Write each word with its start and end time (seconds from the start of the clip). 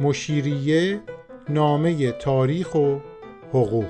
مشیریه 0.00 1.00
نامه 1.48 2.12
تاریخ 2.12 2.74
و 2.74 2.96
حقوق. 3.48 3.86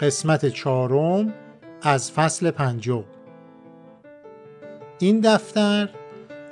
قسمت 0.00 0.46
چهارم 0.46 1.34
از 1.82 2.12
فصل 2.12 2.50
پنجم. 2.50 3.04
این 4.98 5.20
دفتر 5.20 5.88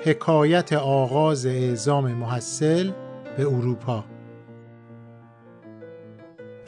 حکایت 0.05 0.73
آغاز 0.73 1.47
اعزام 1.47 2.11
محصل 2.13 2.91
به 3.37 3.47
اروپا. 3.47 4.05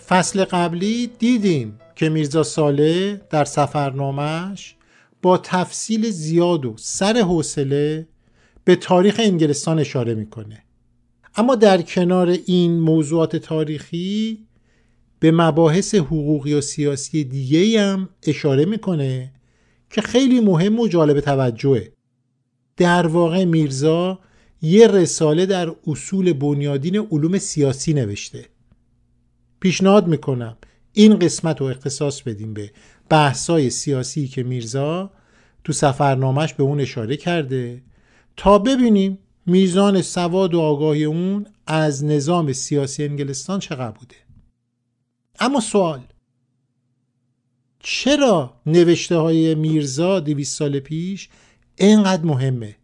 فصل 0.08 0.44
قبلی 0.44 1.10
دیدیم 1.18 1.78
که 1.96 2.08
میرزا 2.08 2.42
ساله 2.42 3.20
در 3.30 3.44
سفرنامهش 3.44 4.74
با 5.22 5.38
تفصیل 5.38 6.10
زیاد 6.10 6.64
و 6.64 6.74
سر 6.78 7.16
حوصله 7.16 8.08
به 8.64 8.76
تاریخ 8.76 9.20
انگلستان 9.24 9.78
اشاره 9.78 10.14
می‌کنه. 10.14 10.62
اما 11.36 11.54
در 11.54 11.82
کنار 11.82 12.28
این 12.28 12.80
موضوعات 12.80 13.36
تاریخی 13.36 14.46
به 15.18 15.30
مباحث 15.30 15.94
حقوقی 15.94 16.54
و 16.54 16.60
سیاسی 16.60 17.24
دیگه 17.24 17.80
هم 17.80 18.08
اشاره 18.22 18.64
می‌کنه 18.64 19.32
که 19.90 20.00
خیلی 20.00 20.40
مهم 20.40 20.80
و 20.80 20.88
جالب 20.88 21.20
توجهه. 21.20 21.92
در 22.76 23.06
واقع 23.06 23.44
میرزا 23.44 24.18
یه 24.62 24.86
رساله 24.86 25.46
در 25.46 25.72
اصول 25.86 26.32
بنیادین 26.32 26.96
علوم 26.96 27.38
سیاسی 27.38 27.94
نوشته. 27.94 28.55
پیشنهاد 29.60 30.06
می‌کنم. 30.06 30.56
این 30.92 31.18
قسمت 31.18 31.60
رو 31.60 31.66
اختصاص 31.66 32.22
بدیم 32.22 32.54
به 32.54 32.70
بحثای 33.08 33.70
سیاسی 33.70 34.28
که 34.28 34.42
میرزا 34.42 35.10
تو 35.64 35.72
سفرنامهش 35.72 36.54
به 36.54 36.62
اون 36.62 36.80
اشاره 36.80 37.16
کرده. 37.16 37.82
تا 38.36 38.58
ببینیم 38.58 39.18
میزان 39.46 40.02
سواد 40.02 40.54
و 40.54 40.60
آگاهی 40.60 41.04
اون 41.04 41.46
از 41.66 42.04
نظام 42.04 42.52
سیاسی 42.52 43.04
انگلستان 43.04 43.58
چقدر 43.58 43.90
بوده. 43.90 44.16
اما 45.40 45.60
سوال 45.60 46.00
چرا 47.78 48.60
نوشته 48.66 49.16
های 49.16 49.54
میرزا 49.54 50.20
دویست 50.20 50.58
سال 50.58 50.80
پیش 50.80 51.28
اینقدر 51.76 52.24
مهمه؟ 52.24 52.76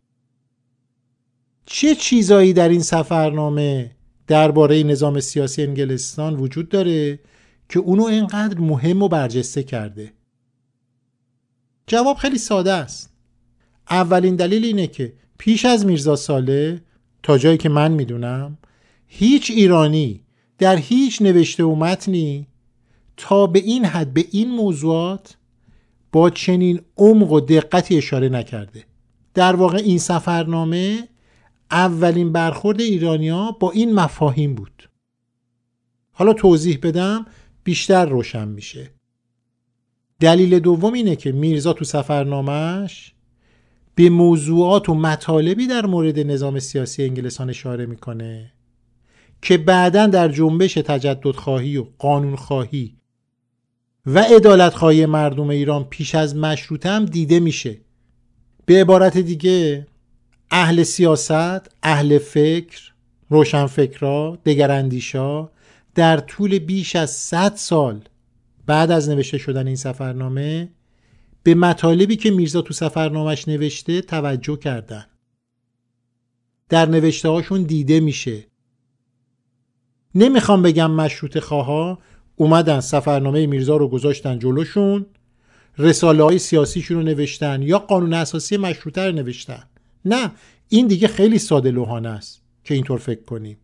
چه 1.67 1.95
چیزایی 1.95 2.53
در 2.53 2.69
این 2.69 2.83
سفرنامه 2.83 3.97
درباره 4.33 4.83
نظام 4.83 5.20
سیاسی 5.20 5.62
انگلستان 5.62 6.34
وجود 6.34 6.69
داره 6.69 7.19
که 7.69 7.78
اونو 7.78 8.05
اینقدر 8.05 8.58
مهم 8.58 9.02
و 9.02 9.08
برجسته 9.08 9.62
کرده. 9.62 10.12
جواب 11.86 12.16
خیلی 12.16 12.39
ساده 12.39 12.72
است. 12.72 13.12
اولین 13.91 14.36
دلیل 14.36 14.64
اینه 14.64 14.86
که 14.86 15.12
پیش 15.39 15.64
از 15.64 15.86
میرزا 15.86 16.16
ساله 16.16 16.83
تا 17.22 17.39
جایی 17.39 17.58
که 17.58 17.69
من 17.69 17.92
می‌دونم 17.92 18.58
هیچ 19.06 19.50
ایرانی 19.50 20.20
در 20.58 20.77
هیچ 20.77 21.22
نوشته 21.22 21.64
و 21.64 21.74
متنی 21.74 22.46
تا 23.17 23.46
به 23.46 23.58
این 23.58 23.84
حد 23.84 24.14
به 24.14 24.24
این 24.30 24.50
موضوعات 24.50 25.36
با 26.12 26.30
چنین 26.30 26.80
عمق 26.96 27.33
و 27.33 27.41
دقتی 27.41 27.96
اشاره 27.96 28.28
نکرده. 28.28 28.84
در 29.34 29.56
واقع 29.56 29.78
این 29.78 29.98
سفرنامه 29.98 31.08
اولین 31.73 32.33
برخورد 32.33 32.81
ایرانیا 32.81 33.56
با 33.61 33.70
این 33.70 33.95
مفاهیم 33.95 34.55
بود. 34.55 34.91
حالا 36.12 36.33
توضیح 36.33 36.79
بدم 36.83 37.27
بیشتر 37.64 38.06
روشن 38.06 38.48
میشه. 38.48 38.91
دلیل 40.20 40.59
دوم 40.59 40.92
اینه 40.92 41.17
که 41.17 41.33
میرزا 41.33 41.73
تو 41.73 41.84
سفرنامهش 41.84 43.14
به 43.95 44.11
موضوعات 44.11 44.89
و 44.89 44.95
مطالبی 44.95 45.67
در 45.67 45.86
مورد 45.86 46.19
نظام 46.19 46.58
سیاسی 46.58 47.05
انگلستان 47.05 47.51
اشاره 47.51 47.86
می‌کنه 47.86 48.52
که 49.42 49.58
بعدا 49.58 50.07
در 50.07 50.29
جنبش 50.29 50.75
تجدد 50.75 51.30
خواهی 51.30 51.77
و 51.77 51.86
قانون 51.98 52.36
خواهی 52.36 52.96
و 54.07 54.19
عدالت 54.19 54.75
خواهی 54.75 55.07
مردم 55.07 55.48
ایران 55.48 55.85
پیش 55.85 56.14
از 56.14 56.36
مشروطه 56.36 56.89
هم 56.89 57.05
دیده 57.05 57.41
میشه. 57.41 57.80
به 58.67 58.80
عبارت 58.80 59.19
دیگه 59.19 59.86
اهل 60.55 60.83
سیاست، 60.83 61.70
اهل 61.83 62.18
فکر، 62.18 62.92
روشنفکرا، 63.29 64.39
دگراندیشا 64.46 65.48
در 65.95 66.17
طول 66.17 66.58
بیش 66.58 66.96
از 66.96 67.11
100 67.11 67.52
سال 67.57 68.01
بعد 68.67 68.90
از 68.90 69.08
نوشته 69.08 69.39
شدن 69.39 69.67
این 69.67 69.77
سفرنامه 69.77 70.68
به 71.42 71.55
مطالبی 71.55 72.17
که 72.17 72.30
میرزا 72.30 72.63
تو 72.63 72.74
سفرنامهش 72.74 73.48
نوشته 73.48 74.01
توجه 74.01 74.57
کردن. 74.57 75.07
در 76.69 76.86
نوشته 76.86 77.29
هاشون 77.29 77.63
دیده 77.63 78.01
میشه. 78.01 78.46
نمی‌خوام 80.14 80.63
بگم 80.63 80.90
مشروط 80.90 81.39
خواها 81.39 81.98
اومدن 82.36 82.80
سفرنامه 82.80 83.46
میرزا 83.46 83.77
رو 83.77 83.89
گذاشتن 83.89 84.39
جلوشون 84.39 85.07
رساله 85.79 86.23
های 86.23 86.39
سیاسیشون 86.39 86.96
رو 86.96 87.02
نوشتن 87.02 87.63
یا 87.63 87.79
قانون 87.79 88.14
اساسی 88.14 88.57
مشروطه 88.57 89.07
رو 89.07 89.13
نوشتن. 89.13 89.63
نه 90.05 90.30
این 90.68 90.86
دیگه 90.86 91.08
خیلی 91.08 91.39
ساده 91.39 91.70
لوحانه 91.70 92.08
است 92.08 92.42
که 92.64 92.74
اینطور 92.74 92.98
فکر 92.98 93.23
کنیم. 93.23 93.58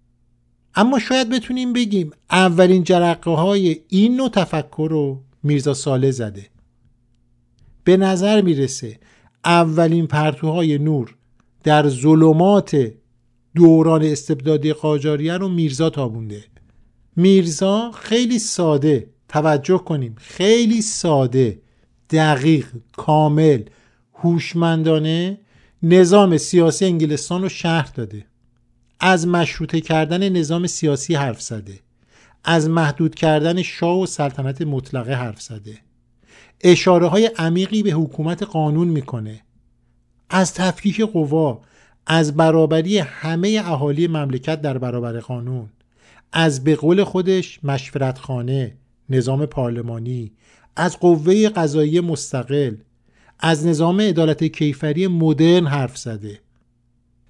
اما 0.75 0.99
شاید 0.99 1.31
بتونیم 1.31 1.73
بگیم 1.73 2.11
اولین 2.31 2.85
جرقه 2.85 3.31
های 3.31 3.77
این 3.89 4.17
نوع 4.17 4.29
تفکر 4.29 4.89
رو 4.91 5.23
میرزا 5.43 5.75
ساله 5.75 6.11
زده. 6.11 6.47
به 7.85 7.97
نظر 7.97 8.41
می‌رسه 8.41 8.99
اولین 9.45 10.07
پرتوهای 10.07 10.79
نور 10.79 11.15
در 11.65 11.89
ظلمات 11.89 12.93
دوران 13.55 14.03
استبدادی 14.03 14.73
قاجاریه 14.73 15.37
رو 15.37 15.49
میرزا 15.49 15.91
تابونده. 15.91 16.45
میرزا 17.17 17.91
خیلی 17.93 18.39
ساده 18.39 19.11
توجه 19.29 19.79
کنیم 19.79 20.15
خیلی 20.19 20.83
ساده 20.83 21.61
دقیق 22.11 22.67
کامل 22.93 23.63
هوشمندانه 24.15 25.39
نظام 25.83 26.37
سیاسی 26.37 26.85
انگلستان 26.85 27.43
رو 27.43 27.49
شرح 27.49 27.91
داده. 27.95 28.27
از 29.01 29.27
مشروطه 29.27 29.81
کردن 29.81 30.29
نظام 30.29 30.67
سیاسی 30.67 31.15
حرف 31.15 31.43
زده. 31.43 31.81
از 32.45 32.69
محدود 32.69 33.15
کردن 33.15 33.63
شاه 33.63 34.01
و 34.01 34.07
سلطنت 34.07 34.63
مطلقه 34.63 35.15
حرف 35.15 35.43
زده. 35.43 35.79
اشاره 36.61 37.07
های 37.07 37.27
عمیقی 37.27 37.83
به 37.83 37.91
حکومت 37.91 38.43
قانون 38.43 38.89
می‌کنه. 38.89 39.41
از 40.31 40.55
تفکیک 40.55 41.01
قوا 41.01 41.61
از 42.07 42.37
برابری 42.37 42.99
همه 42.99 43.63
اهالی 43.65 44.07
مملکت 44.07 44.61
در 44.61 44.79
برابر 44.79 45.21
قانون. 45.21 45.69
از 46.33 46.65
به 46.65 46.77
قول 46.77 47.05
خودش 47.05 47.61
مشورتخانه 47.65 48.77
نظام 49.09 49.47
پارلمانی. 49.47 50.33
از 50.77 50.99
قوه 50.99 51.49
قضایی 51.49 52.01
مستقل. 52.01 52.75
از 53.39 53.67
نظام 53.67 54.01
عدالت 54.01 54.45
کیفری 54.45 55.07
مدرن 55.07 55.67
حرف 55.67 55.99
زده. 55.99 56.41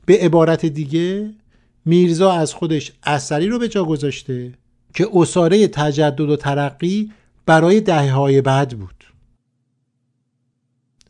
به 0.06 0.18
عبارت 0.18 0.66
دیگه 0.66 1.34
میرزا 1.84 2.32
از 2.32 2.54
خودش 2.54 2.92
اثری 3.02 3.48
رو 3.48 3.58
به 3.58 3.68
جا 3.68 3.84
گذاشته 3.84 4.52
که 4.94 5.08
اساره 5.14 5.68
تجدد 5.68 6.20
و 6.20 6.36
ترقی 6.36 7.12
برای 7.46 7.80
دهه 7.80 8.12
های 8.12 8.40
بعد 8.40 8.78
بود. 8.78 9.04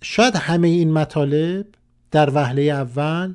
شاید 0.03 0.37
همه 0.37 0.69
این 0.69 0.93
مطالب 0.93 1.67
در 2.11 2.31
وهله 2.35 2.63
اول 2.63 3.35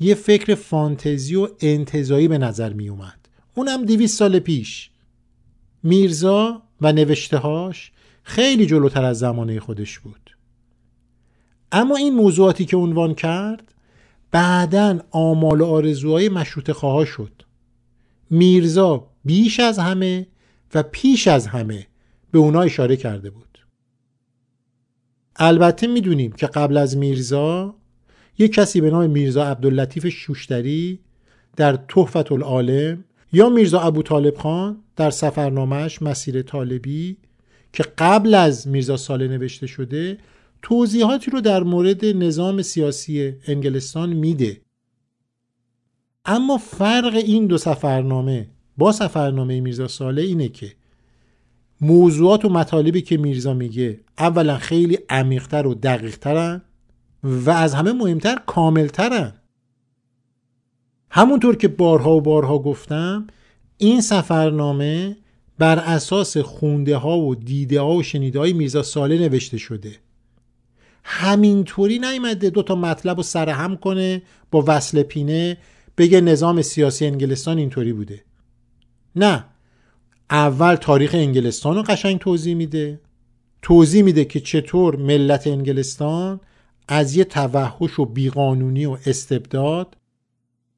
یه 0.00 0.14
فکر 0.14 0.54
فانتزی 0.54 1.34
و 1.34 1.48
انتظایی 1.60 2.28
به 2.28 2.38
نظر 2.38 2.72
می 2.72 2.88
اومد 2.88 3.28
اونم 3.54 3.84
دیویس 3.84 4.16
سال 4.16 4.38
پیش. 4.38 4.90
میرزا 5.82 6.62
و 6.80 6.92
نوشتهاش 6.92 7.92
خیلی 8.22 8.66
جلوتر 8.66 9.04
از 9.04 9.18
زمانه 9.18 9.60
خودش 9.60 9.98
بود. 9.98 10.21
اما 11.72 11.96
این 11.96 12.14
موضوعاتی 12.14 12.64
که 12.64 12.76
عنوان 12.76 13.14
کرد 13.14 13.74
بعدا 14.30 14.98
آمال 15.10 15.60
و 15.60 15.66
آرزوهای 15.66 16.28
مشروط 16.28 16.70
خواه 16.70 17.04
شد. 17.04 17.32
میرزا 18.30 19.06
بیش 19.24 19.60
از 19.60 19.78
همه 19.78 20.26
و 20.74 20.82
پیش 20.82 21.28
از 21.28 21.46
همه 21.46 21.86
به 22.30 22.38
اونا 22.38 22.62
اشاره 22.62 22.96
کرده 22.96 23.30
بود. 23.30 23.58
البته 25.36 25.86
می‌دونیم 25.86 26.32
که 26.32 26.46
قبل 26.46 26.76
از 26.76 26.96
میرزا 26.96 27.74
یک 28.38 28.52
کسی 28.52 28.80
به 28.80 28.90
نام 28.90 29.10
میرزا 29.10 29.44
عبداللطیف 29.44 30.08
شوشتری 30.08 30.98
در 31.56 31.76
تحفت 31.76 32.32
العالم 32.32 33.04
یا 33.32 33.48
میرزا 33.48 33.80
ابو 33.80 34.02
طالب 34.02 34.36
خان 34.36 34.76
در 34.96 35.10
سفرنامهش 35.10 36.02
مسیر 36.02 36.42
طالبی 36.42 37.16
که 37.72 37.82
قبل 37.98 38.34
از 38.34 38.68
میرزا 38.68 38.96
ساله 38.96 39.28
نوشته 39.28 39.66
شده 39.66 40.18
توضیحاتی 40.62 41.30
رو 41.30 41.40
در 41.40 41.62
مورد 41.62 42.04
نظام 42.04 42.62
سیاسی 42.62 43.34
انگلستان 43.46 44.12
میده. 44.12 44.60
اما 46.24 46.58
فرق 46.58 47.14
این 47.14 47.46
دو 47.46 47.58
سفرنامه 47.58 48.48
با 48.76 48.92
سفرنامه 48.92 49.60
میرزا 49.60 49.88
ساله 49.88 50.22
اینه 50.22 50.48
که 50.48 50.72
موضوعات 51.80 52.44
و 52.44 52.48
مطالبی 52.48 53.02
که 53.02 53.16
میرزا 53.16 53.54
میگه 53.54 54.00
اولا 54.18 54.58
خیلی 54.58 54.98
عمیقتر 55.08 55.66
و 55.66 55.74
دقیقترن 55.74 56.62
و 57.22 57.50
از 57.50 57.74
همه 57.74 57.92
مهمتر 57.92 58.38
کاملترن. 58.46 59.32
همونطور 61.10 61.56
که 61.56 61.68
بارها 61.68 62.16
و 62.16 62.20
بارها 62.20 62.58
گفتم 62.58 63.26
این 63.78 64.00
سفرنامه 64.00 65.16
بر 65.58 65.78
اساس 65.78 66.36
خونده 66.36 66.96
ها 66.96 67.18
و 67.18 67.34
دیده 67.34 67.80
ها 67.80 67.94
و 67.94 68.02
شنیده 68.02 68.38
های 68.38 68.52
میرزا 68.52 68.82
ساله 68.82 69.18
نوشته 69.18 69.58
شده. 69.58 70.01
همینطوری 71.04 71.98
نیمده 71.98 72.50
دو 72.50 72.62
تا 72.62 72.74
مطلب 72.74 73.16
رو 73.16 73.22
سرهم 73.22 73.76
کنه 73.76 74.22
با 74.50 74.64
وصل 74.66 75.02
پینه 75.02 75.58
بگه 75.98 76.20
نظام 76.20 76.62
سیاسی 76.62 77.06
انگلستان 77.06 77.58
اینطوری 77.58 77.92
بوده. 77.92 78.24
نه. 79.16 79.44
اول 80.30 80.74
تاریخ 80.74 81.14
انگلستان 81.14 81.76
رو 81.76 81.82
قشنگ 81.82 82.18
توضیح 82.18 82.54
میده. 82.54 83.00
توضیح 83.62 84.02
میده 84.02 84.24
که 84.24 84.40
چطور 84.40 84.96
ملت 84.96 85.46
انگلستان 85.46 86.40
از 86.88 87.16
یه 87.16 87.24
توحش 87.24 87.98
و 87.98 88.04
بیقانونی 88.04 88.86
و 88.86 88.98
استبداد 89.06 89.96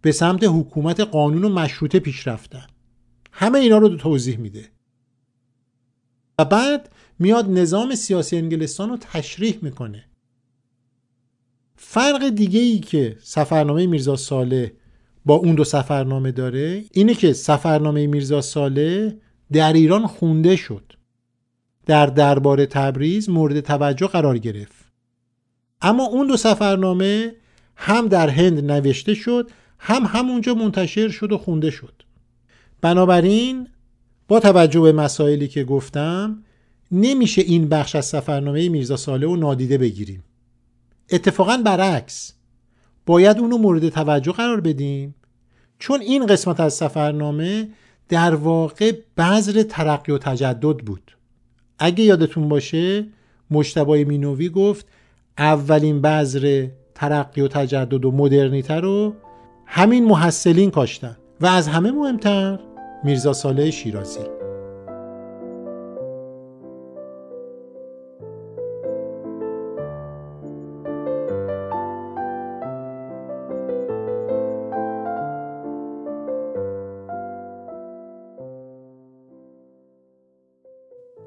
به 0.01 0.13
سمت 0.13 0.45
حکومت 0.45 1.01
قانون 1.01 1.45
و 1.45 1.49
مشروطه 1.49 1.99
پیش 2.01 2.29
رفتن. 2.29 2.67
همه 3.33 3.59
اینا 3.59 3.79
رو 3.79 3.97
توضیح 3.97 4.39
میده. 4.39 4.69
و 6.39 6.45
بعد 6.45 6.93
میاد 7.19 7.51
نظام 7.51 7.95
سیاسی 7.95 8.37
انگلستان 8.37 8.89
رو 8.89 8.97
تشریح 8.97 9.59
می‌کنه. 9.63 10.05
فرق 11.77 12.29
دیگه 12.29 12.61
ای 12.61 12.79
که 12.79 13.17
سفرنامه 13.23 13.87
میرزا 13.87 14.17
ساله 14.17 14.73
با 15.25 15.35
اون 15.35 15.55
دو 15.55 15.65
سفرنامه 15.65 16.33
داره 16.33 16.85
اینه 16.93 17.15
که 17.15 17.33
سفرنامه 17.33 18.07
میرزا 18.07 18.41
ساله 18.41 19.17
در 19.53 19.73
ایران 19.73 20.07
خونده 20.07 20.57
شد. 20.57 20.93
در 21.87 22.07
دربار 22.07 22.67
تبریز 22.67 23.31
مورد 23.31 23.61
توجه 23.61 24.07
قرار 24.07 24.39
گرفت. 24.39 24.85
اما 25.83 26.05
اون 26.05 26.27
دو 26.27 26.37
سفرنامه 26.37 27.35
هم 27.77 28.09
در 28.09 28.29
هند 28.29 28.71
نوشته 28.71 29.15
شد 29.15 29.51
هم 29.79 30.05
همونجا 30.05 30.55
منتشر 30.55 31.09
شد 31.09 31.33
و 31.33 31.39
خونده 31.39 31.71
شد. 31.71 32.03
بنابراین 32.81 33.69
با 34.29 34.41
توجه 34.41 34.81
به 34.81 34.93
مسائلی 34.93 35.49
که 35.49 35.65
گفتم 35.65 36.43
نمیشه 36.93 37.43
این 37.43 37.69
بخش 37.69 37.97
از 37.97 38.07
سفرنامه 38.07 38.69
میرزا 38.69 38.97
ساله 38.97 39.27
و 39.27 39.37
نادیده 39.37 39.79
بگیریم. 39.79 40.25
اتفاقا 41.11 41.57
برعکس. 41.65 42.33
باید 43.07 43.39
اونو 43.39 43.59
مورد 43.59 43.89
توجه 43.89 44.33
قرار 44.33 44.61
بدیم 44.61 45.15
چون 45.79 46.01
این 46.01 46.27
قسمت 46.27 46.61
از 46.61 46.75
سفرنامه 46.75 47.69
در 48.09 48.35
واقع 48.35 48.93
بذر 49.17 49.63
ترقی 49.63 50.13
و 50.13 50.19
تجدد 50.19 50.79
بود. 50.79 51.17
اگه 51.79 52.05
یادتون 52.05 52.49
باشه 52.49 53.07
مشتبای 53.51 54.05
مینوی 54.05 54.49
گفت 54.49 54.87
اولین 55.39 56.03
بذر 56.03 56.67
ترقی 56.95 57.41
و 57.41 57.49
تجدد 57.49 58.05
و 58.05 58.13
مدرنیته 58.13 58.75
رو 58.75 59.15
همین 59.67 60.05
محصلین 60.05 60.71
کاشتن 60.71 61.17
و 61.41 61.47
از 61.47 61.69
همه 61.69 61.91
مهمتر 61.91 62.59
میرزا 63.05 63.33
ساله 63.33 63.71
شیرازی. 63.71 64.44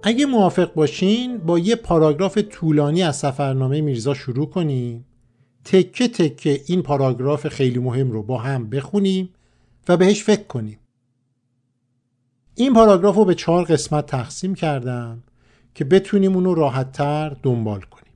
اگه 0.07 0.25
موافق 0.25 0.73
باشین 0.73 1.37
با 1.37 1.59
یه 1.59 1.75
پاراگراف 1.75 2.37
طولانی 2.37 3.03
از 3.03 3.17
سفرنامه 3.17 3.81
میرزا 3.81 4.13
شروع 4.13 4.49
کنیم. 4.49 5.05
تکه 5.65 6.07
تکه 6.07 6.61
این 6.65 6.81
پاراگراف 6.81 7.47
خیلی 7.47 7.79
مهم 7.79 8.11
رو 8.11 8.23
با 8.23 8.37
هم 8.37 8.69
بخونیم 8.69 9.29
و 9.87 9.97
بهش 9.97 10.23
فکر 10.23 10.43
کنیم. 10.43 10.79
این 12.55 12.73
پاراگراف 12.73 13.15
رو 13.15 13.25
به 13.25 13.35
چهار 13.35 13.63
قسمت 13.63 14.05
تقسیم 14.05 14.55
کردم 14.55 15.23
که 15.75 15.85
بتونیم 15.85 16.35
اونو 16.35 16.53
راحتتر 16.53 17.37
دنبال 17.43 17.81
کنیم. 17.81 18.13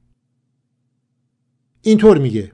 اینطور 1.82 2.18
میگه. 2.18 2.52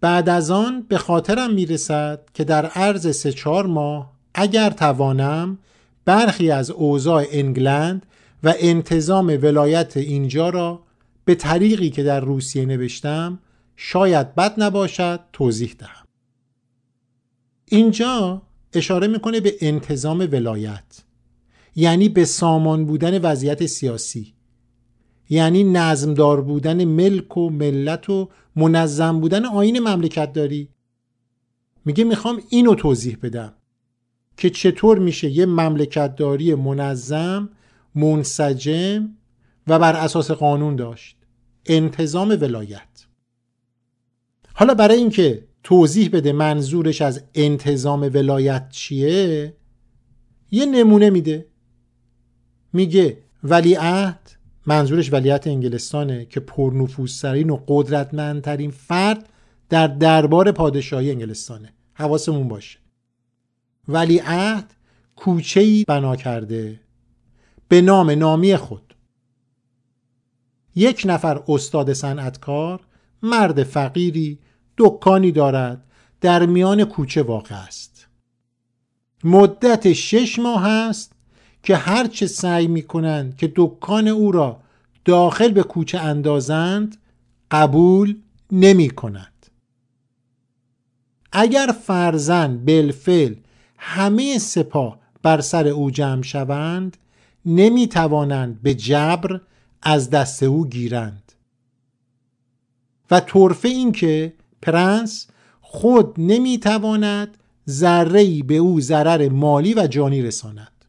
بعد 0.00 0.28
از 0.28 0.50
آن 0.50 0.82
به 0.88 0.98
خاطرم 0.98 1.54
می‌رسد 1.54 2.20
که 2.34 2.44
در 2.44 2.66
عرض 2.66 3.16
سه 3.16 3.32
چهار 3.32 3.66
ماه 3.66 4.12
اگر 4.34 4.70
توانم 4.70 5.58
برخی 6.04 6.50
از 6.50 6.70
اوضاع 6.70 7.24
انگلند 7.30 8.06
و 8.44 8.54
انتظام 8.58 9.26
ولایت 9.26 9.96
اینجا 9.96 10.48
را 10.48 10.82
به 11.24 11.34
طریقی 11.34 11.90
که 11.90 12.02
در 12.02 12.20
روسیه 12.20 12.64
نوشتم 12.64 13.38
شاید 13.76 14.34
بد 14.34 14.62
نباشد 14.62 15.20
توضیح 15.32 15.74
دهم. 15.78 16.06
اینجا 17.68 18.42
اشاره 18.72 19.06
می‌کنه 19.06 19.40
به 19.40 19.56
انتظام 19.60 20.18
ولایت 20.18 21.02
یعنی 21.76 22.08
به 22.08 22.24
سامان 22.24 22.86
بودن 22.86 23.18
وضعیت 23.18 23.66
سیاسی 23.66 24.34
یعنی 25.28 25.64
نظمدار 25.64 26.40
بودن 26.40 26.84
ملک 26.84 27.36
و 27.36 27.50
ملت 27.50 28.10
و 28.10 28.28
منظم 28.56 29.20
بودن 29.20 29.44
آین 29.44 29.78
مملکت 29.78 30.32
داری. 30.32 30.68
میگه 31.84 32.04
می‌خوام 32.04 32.42
اینو 32.48 32.74
توضیح 32.74 33.18
بدم 33.22 33.52
که 34.36 34.50
چطور 34.50 34.98
میشه 34.98 35.30
یه 35.30 35.46
مملکت 35.46 36.16
داری 36.16 36.54
منظم 36.54 37.48
منسجم 37.94 39.08
و 39.66 39.78
بر 39.78 39.96
اساس 39.96 40.30
قانون 40.30 40.76
داشت. 40.76 41.16
انتظام 41.66 42.28
ولایت. 42.28 43.06
حالا 44.54 44.74
برای 44.74 44.96
اینکه 44.96 45.44
توضیح 45.62 46.10
بده 46.12 46.32
منظورش 46.32 47.02
از 47.02 47.22
انتظام 47.34 48.00
ولایت 48.00 48.68
چیه 48.70 49.56
یه 50.50 50.66
نمونه 50.66 51.10
میده. 51.10 51.46
میگه 52.72 53.18
ولیعهد 53.44 54.30
منظورش 54.66 55.12
ولیت 55.12 55.46
انگلستانه 55.46 56.24
که 56.24 56.40
پرنفوذترین 56.40 57.50
و 57.50 57.58
قدرتمندترین 57.68 58.70
فرد 58.70 59.28
در 59.68 59.86
دربار 59.86 60.52
پادشاهی 60.52 61.10
انگلستانه. 61.10 61.72
حواسمون 61.94 62.48
باشه. 62.48 62.78
ولیعهد 63.88 64.74
کوچه 65.16 65.84
بنا 65.88 66.16
کرده. 66.16 66.80
به 67.72 67.80
نام 67.80 68.10
نامی 68.10 68.56
خود. 68.56 68.94
یک 70.74 71.02
نفر 71.04 71.42
استاد 71.48 71.92
صنعتکار 71.92 72.80
مرد 73.22 73.62
فقیری 73.62 74.38
دکانی 74.78 75.32
دارد 75.32 75.84
در 76.20 76.46
میان 76.46 76.84
کوچه 76.84 77.22
واقع 77.22 77.54
است. 77.54 78.08
مدت 79.24 79.92
شش 79.92 80.38
ماه 80.38 80.66
است 80.66 81.12
که 81.62 81.76
هرچه 81.76 82.26
سعی 82.26 82.66
می 82.66 82.82
کنند 82.82 83.36
که 83.36 83.52
دکان 83.56 84.08
او 84.08 84.32
را 84.32 84.60
داخل 85.04 85.52
به 85.52 85.62
کوچه 85.62 85.98
اندازند 85.98 86.96
قبول 87.50 88.16
نمی 88.50 88.90
کند 88.90 89.46
اگر 91.32 91.74
فرزن 91.82 92.64
بلفل 92.64 93.34
همه 93.78 94.38
سپاه 94.38 94.98
بر 95.22 95.40
سر 95.40 95.68
او 95.68 95.90
جمع 95.90 96.22
شوند 96.22 96.96
نمی 97.46 97.86
توانند 97.86 98.62
به 98.62 98.74
جبر 98.74 99.40
از 99.82 100.10
دست 100.10 100.42
او 100.42 100.66
گیرند. 100.66 101.32
و 103.10 103.20
طرفه 103.20 103.68
این 103.68 103.92
که 103.92 104.32
پرنس 104.62 105.26
خود 105.60 106.14
نمی 106.18 106.58
تواند 106.58 107.38
ذره 107.68 108.42
به 108.42 108.56
او 108.56 108.80
ضرر 108.80 109.28
مالی 109.28 109.74
و 109.74 109.86
جانی 109.86 110.22
رساند. 110.22 110.84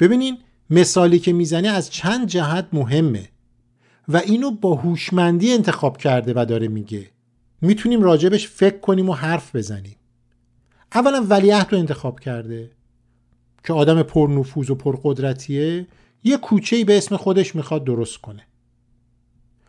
ببینین 0.00 0.38
مثالی 0.70 1.18
که 1.18 1.32
می‌زنه 1.32 1.68
از 1.68 1.90
چند 1.90 2.26
جهت 2.26 2.68
مهمه 2.72 3.28
و 4.08 4.16
اینو 4.16 4.50
با 4.50 4.74
هوشمندی 4.74 5.52
انتخاب 5.52 5.96
کرده 5.96 6.32
و 6.36 6.44
داره 6.44 6.68
میگه. 6.68 7.10
می‌تونیم 7.60 8.02
راجبش 8.02 8.48
فکر 8.48 8.78
کنیم 8.78 9.08
و 9.08 9.12
حرف 9.12 9.56
بزنیم. 9.56 9.96
اولا 10.94 11.26
ولیعهد 11.28 11.72
رو 11.72 11.78
انتخاب 11.78 12.20
کرده. 12.20 12.70
که 13.64 13.72
آدم 13.72 14.02
پرنفوذ 14.02 14.70
و 14.70 14.74
پرقدرتیه 14.74 15.86
یه 16.24 16.36
کوچه 16.36 16.84
به 16.84 16.98
اسم 16.98 17.16
خودش 17.16 17.54
می‌خواد 17.54 17.84
درست 17.84 18.18
کنه. 18.18 18.46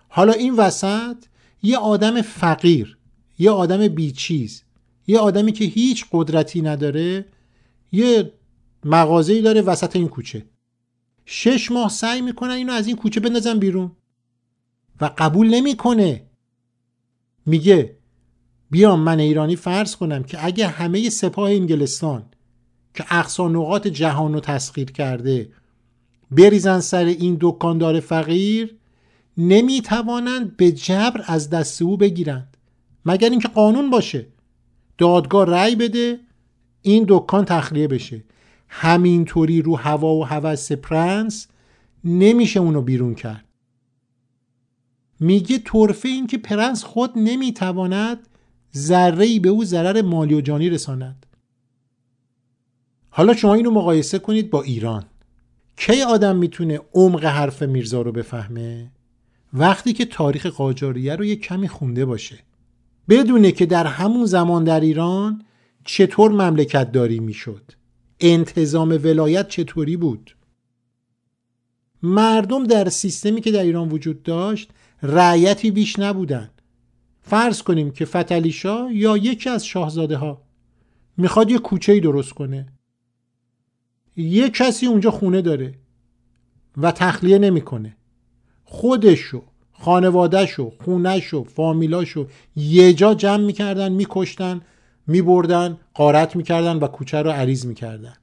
حالا 0.09 0.33
این 0.33 0.55
وسط 0.55 1.25
یه 1.63 1.77
آدم 1.77 2.21
فقیر 2.21 2.97
یه 3.39 3.51
آدم 3.51 3.87
بیچیز 3.87 4.63
یه 5.07 5.19
آدمی 5.19 5.51
که 5.51 5.65
هیچ 5.65 6.05
قدرتی 6.11 6.61
نداره 6.61 7.25
یه 7.91 8.33
مغازه‌ای 8.83 9.41
داره 9.41 9.61
وسط 9.61 9.95
این 9.95 10.07
کوچه. 10.07 10.45
شش 11.25 11.71
ماه 11.71 11.89
سعی 11.89 12.21
می‌کنن 12.21 12.51
اینو 12.51 12.73
از 12.73 12.87
این 12.87 12.95
کوچه 12.95 13.19
بندازن 13.19 13.59
بیرون. 13.59 13.91
و 15.01 15.11
قبول 15.17 15.47
نمی‌کنه. 15.47 16.29
میگه 17.45 17.97
بیام 18.71 18.99
من 18.99 19.19
ایرانی 19.19 19.55
فرض 19.55 19.95
کنم 19.95 20.23
که 20.23 20.45
اگه 20.45 20.67
همه 20.67 21.09
سپاه 21.09 21.49
انگلستان 21.49 22.29
که 22.95 23.05
اقصا 23.09 23.47
نقاط 23.47 23.87
جهان 23.87 24.33
رو 24.33 24.39
تسخیر 24.39 24.91
کرده. 24.91 25.49
بریزن 26.31 26.79
سر 26.79 27.05
این 27.05 27.37
دکاندار 27.41 27.99
فقیر 27.99 28.75
نمی‌توانند 29.37 30.57
به 30.57 30.71
جبر 30.71 31.21
از 31.25 31.49
دست 31.49 31.81
او 31.81 31.97
بگیرند. 31.97 32.57
مگر 33.05 33.29
اینکه 33.29 33.47
قانون 33.47 33.89
باشه. 33.89 34.27
دادگاه 34.97 35.45
رأی 35.45 35.75
بده 35.75 36.19
این 36.81 37.05
دکان 37.07 37.45
تخلیه 37.45 37.87
بشه. 37.87 38.23
همینطوری 38.69 39.61
رو 39.61 39.75
هوا 39.75 40.15
و 40.15 40.25
هوس 40.25 40.71
پرنس 40.71 41.47
نمیشه 42.03 42.59
اونو 42.59 42.81
بیرون 42.81 43.15
کرد. 43.15 43.45
میگه 45.19 45.57
طرفه 45.57 46.09
این 46.09 46.27
که 46.27 46.37
پرنس 46.37 46.83
خود 46.83 47.11
نمی‌تواند 47.15 48.27
ذره 48.75 49.39
به 49.39 49.49
او 49.49 49.65
ضرر 49.65 50.01
مالی 50.01 50.33
و 50.33 50.41
جانی 50.41 50.69
رساند. 50.69 51.24
حالا 53.17 53.33
شما 53.33 53.53
اینو 53.53 53.71
مقایسه 53.71 54.19
کنید 54.19 54.49
با 54.49 54.63
ایران. 54.63 55.05
کی 55.77 56.01
آدم 56.01 56.35
می‌تونه 56.35 56.79
عمق 56.93 57.25
حرف 57.25 57.63
میرزا 57.63 58.01
رو 58.01 58.11
بفهمه؟ 58.11 58.91
وقتی 59.53 59.93
که 59.93 60.05
تاریخ 60.05 60.45
قاجاریه 60.45 61.15
رو 61.15 61.25
یه 61.25 61.35
کمی 61.35 61.67
خونده 61.67 62.05
باشه. 62.05 62.39
بدونه 63.09 63.51
که 63.51 63.65
در 63.65 63.87
همون 63.87 64.25
زمان 64.25 64.63
در 64.63 64.79
ایران 64.79 65.45
چطور 65.85 66.31
مملکت 66.31 66.91
داری 66.91 67.19
می‌شد. 67.19 67.71
انتظام 68.19 68.89
ولایت 68.89 69.47
چطوری 69.47 69.97
بود؟ 69.97 70.35
مردم 72.03 72.63
در 72.63 72.89
سیستمی 72.89 73.41
که 73.41 73.51
در 73.51 73.63
ایران 73.63 73.89
وجود 73.89 74.23
داشت 74.23 74.69
رعیتی 75.03 75.71
بیش 75.71 75.99
نبودن. 75.99 76.49
فرض 77.21 77.61
کنیم 77.61 77.91
که 77.91 78.05
فتلی 78.05 78.55
یا 78.91 79.17
یکی 79.17 79.49
از 79.49 79.65
شاهزاده 79.65 80.17
ها 80.17 80.41
می‌خواد 81.17 81.51
یه 81.51 81.57
کوچه 81.57 81.91
ای 81.91 81.99
درست 81.99 82.33
کنه. 82.33 82.74
یه 84.15 84.49
کسی 84.49 84.85
اونجا 84.85 85.11
خونه 85.11 85.41
داره 85.41 85.73
و 86.77 86.91
تخلیه 86.91 87.37
نمی‌کنه. 87.37 87.97
خودشو 88.63 89.41
خانوادهشو 89.73 90.71
خونهشو 90.83 91.43
فامیلاشو 91.43 92.27
یه 92.55 92.93
جا 92.93 93.13
جمع 93.13 93.45
می‌کردن 93.45 93.91
میکشتن 93.91 94.61
میبردن 95.07 95.77
قارت 95.93 96.35
می‌کردن 96.35 96.77
و 96.77 96.87
کوچه 96.87 97.21
رو 97.21 97.31
عریض 97.31 97.65
می‌کردن. 97.65 98.13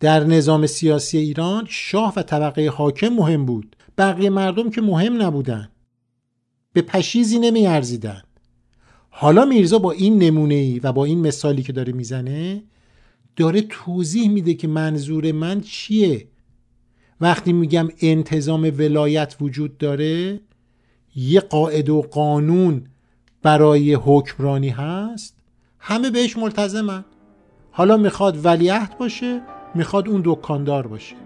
در 0.00 0.24
نظام 0.24 0.66
سیاسی 0.66 1.18
ایران 1.18 1.66
شاه 1.68 2.12
و 2.16 2.22
طبقه 2.22 2.68
حاکم 2.68 3.08
مهم 3.08 3.46
بود. 3.46 3.76
بقیه 3.98 4.30
مردم 4.30 4.70
که 4.70 4.80
مهم 4.80 5.22
نبودن. 5.22 5.68
به 6.72 6.82
پشیزی 6.82 7.38
نمیارزیدن. 7.38 8.22
حالا 9.10 9.44
میرزا 9.44 9.78
با 9.78 9.92
این 9.92 10.18
نمونه 10.18 10.54
ای 10.54 10.78
و 10.78 10.92
با 10.92 11.04
این 11.04 11.20
مثالی 11.20 11.62
که 11.62 11.72
داره 11.72 11.92
می‌زنه 11.92 12.62
داره 13.40 13.60
توضیح 13.60 14.30
میده 14.30 14.54
که 14.54 14.68
منظور 14.68 15.32
من 15.32 15.60
چیه. 15.60 16.28
وقتی 17.20 17.52
میگم 17.52 17.88
انتظام 18.00 18.62
ولایت 18.62 19.36
وجود 19.40 19.78
داره 19.78 20.40
یه 21.16 21.40
قاعده 21.40 21.92
و 21.92 22.02
قانون 22.02 22.86
برای 23.42 23.94
حکمرانی 23.94 24.68
هست. 24.68 25.36
همه 25.78 26.10
بهش 26.10 26.36
ملتزمن. 26.36 27.04
حالا 27.70 27.96
می‌خواد 27.96 28.44
ولیعهد 28.44 28.98
باشه 28.98 29.40
می‌خواد 29.74 30.08
اون 30.08 30.22
دکاندار 30.24 30.86
باشه. 30.86 31.16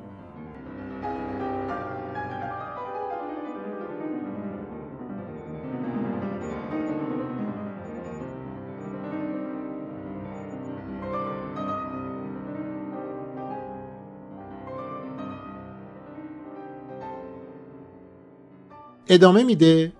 ادامه 19.14 19.42
میده؟ 19.42 19.92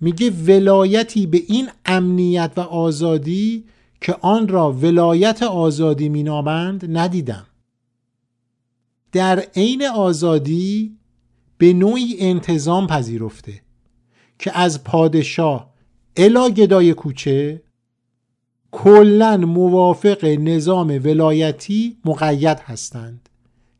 میگه 0.00 0.30
ولایتی 0.30 1.26
به 1.26 1.42
این 1.46 1.68
امنیت 1.86 2.52
و 2.56 2.60
آزادی 2.60 3.64
که 4.00 4.16
آن 4.20 4.48
را 4.48 4.72
ولایت 4.72 5.42
آزادی 5.42 6.08
مینامند 6.08 6.98
ندیدم. 6.98 7.46
در 9.12 9.40
عین 9.40 9.86
آزادی 9.86 10.96
به 11.58 11.72
نوعی 11.72 12.16
انتظام 12.18 12.86
پذیرفته 12.86 13.62
که 14.38 14.58
از 14.58 14.84
پادشاه 14.84 15.74
الا 16.16 16.50
گدای 16.50 16.94
کوچه 16.94 17.62
کلا 18.70 19.36
موافق 19.36 20.24
نظام 20.24 20.88
ولایتی 20.88 21.96
مقید 22.04 22.58
هستند. 22.60 23.28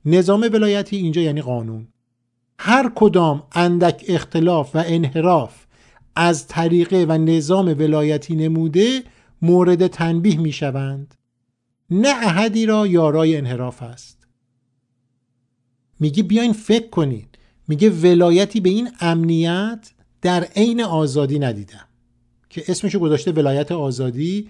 نظام 0.04 0.40
ولایتی 0.52 0.96
اینجا 0.96 1.20
یعنی 1.20 1.42
قانون. 1.42 1.88
هر 2.62 2.92
کدام 2.94 3.42
اندک 3.52 4.04
اختلاف 4.08 4.76
و 4.76 4.82
انحراف 4.86 5.66
از 6.16 6.48
طریقه 6.48 7.06
و 7.08 7.12
نظام 7.18 7.66
ولایتی 7.66 8.36
نموده 8.36 9.02
مورد 9.42 9.86
تنبیه 9.86 10.40
می 10.40 10.52
شوند. 10.52 11.14
نه 11.90 12.08
احدی 12.08 12.66
را 12.66 12.86
یارای 12.86 13.36
انحراف 13.36 13.82
است. 13.82 14.26
میگه 16.00 16.22
بیاین 16.22 16.52
فکر 16.52 16.88
کنید 16.88 17.38
میگه 17.68 17.90
ولایتی 17.90 18.60
به 18.60 18.70
این 18.70 18.90
امنیت 19.00 19.90
در 20.22 20.44
عین 20.44 20.82
آزادی 20.82 21.38
ندیدم. 21.38 21.86
که 22.50 22.64
اسمشو 22.68 22.98
گذاشته 22.98 23.32
ولایت 23.32 23.72
آزادی 23.72 24.48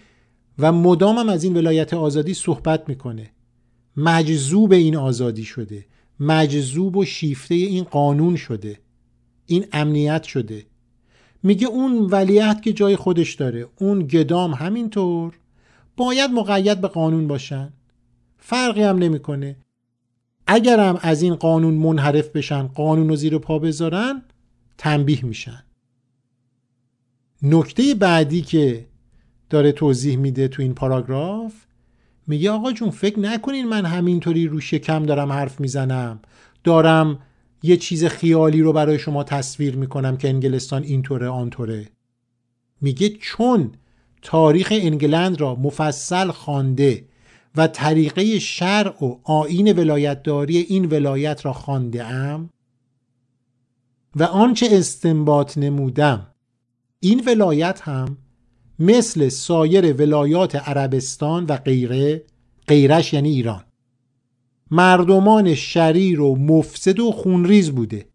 و 0.58 0.72
مدامم 0.72 1.28
از 1.28 1.44
این 1.44 1.56
ولایت 1.56 1.94
آزادی 1.94 2.34
صحبت 2.34 2.88
می‌کنه. 2.88 3.30
مجذوب 3.96 4.72
این 4.72 4.96
آزادی 4.96 5.44
شده. 5.44 5.86
مجذوب 6.20 6.96
و 6.96 7.04
شیفته 7.04 7.54
این 7.54 7.84
قانون 7.84 8.36
شده. 8.36 8.78
این 9.46 9.66
امنیت 9.72 10.22
شده. 10.22 10.66
میگه 11.42 11.66
اون 11.66 12.06
ولیعت 12.06 12.62
که 12.62 12.72
جای 12.72 12.96
خودش 12.96 13.34
داره 13.34 13.66
اون 13.76 14.06
گدام 14.06 14.54
همینطور. 14.54 15.38
باید 15.96 16.30
مقید 16.30 16.80
به 16.80 16.88
قانون 16.88 17.26
باشن. 17.26 17.72
فرقی 18.38 18.82
هم 18.82 18.98
نمی‌کنه. 18.98 19.56
اگرم 20.46 20.98
از 21.02 21.22
این 21.22 21.34
قانون 21.34 21.74
منحرف 21.74 22.28
بشن 22.28 22.66
قانون 22.66 23.08
رو 23.08 23.16
زیر 23.16 23.38
پا 23.38 23.58
بذارن 23.58 24.22
تنبیه 24.78 25.24
میشن. 25.24 25.64
نکته 27.42 27.94
بعدی 27.94 28.42
که 28.42 28.86
داره 29.50 29.72
توضیح 29.72 30.16
میده 30.16 30.48
تو 30.48 30.62
این 30.62 30.74
پاراگراف 30.74 31.52
میگه 32.30 32.50
آقا 32.50 32.72
جون 32.72 32.90
فکر 32.90 33.18
نکنین 33.18 33.68
من 33.68 33.84
همینطوری 33.84 34.46
رو 34.46 34.60
شکم 34.60 35.06
دارم 35.06 35.32
حرف 35.32 35.60
می‌زنم. 35.60 36.20
دارم 36.64 37.18
یه 37.62 37.76
چیز 37.76 38.04
خیالی 38.04 38.60
رو 38.62 38.72
برای 38.72 38.98
شما 38.98 39.24
تصویر 39.24 39.76
می‌کنم 39.76 40.16
که 40.16 40.28
انگلستان 40.28 40.82
اینطوره 40.82 41.28
آنطوره. 41.28 41.88
میگه 42.80 43.08
چون 43.08 43.72
تاریخ 44.22 44.68
انگلند 44.76 45.40
را 45.40 45.54
مفصل 45.54 46.30
خوانده 46.30 47.04
و 47.56 47.66
طریقه 47.66 48.38
شرع 48.38 49.04
و 49.04 49.18
آین 49.24 49.72
ولایتداری 49.72 50.58
این 50.58 50.84
ولایت 50.84 51.46
را 51.46 51.52
خانده 51.52 52.04
ام 52.04 52.50
و 54.16 54.22
آنچه 54.22 54.68
استنباط 54.70 55.58
نمودم 55.58 56.26
این 57.00 57.22
ولایت 57.26 57.80
هم 57.80 58.16
مثل 58.80 59.28
سایر 59.28 59.92
ولایات 59.92 60.56
عربستان 60.56 61.44
و 61.44 61.56
غیره 61.56 62.24
غیرش 62.68 63.12
یعنی 63.12 63.28
ایران. 63.28 63.64
مردمان 64.70 65.54
شریر 65.54 66.20
و 66.20 66.36
مفسد 66.36 67.00
و 67.00 67.12
خونریز 67.12 67.70
بوده. 67.70 68.08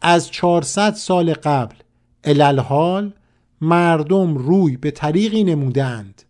از 0.00 0.30
400 0.30 0.94
سال 0.94 1.32
قبل 1.32 1.76
الالحال 2.24 3.12
مردم 3.60 4.34
روی 4.34 4.76
به 4.76 4.90
طریقی 4.90 5.44
نمودند. 5.44 6.22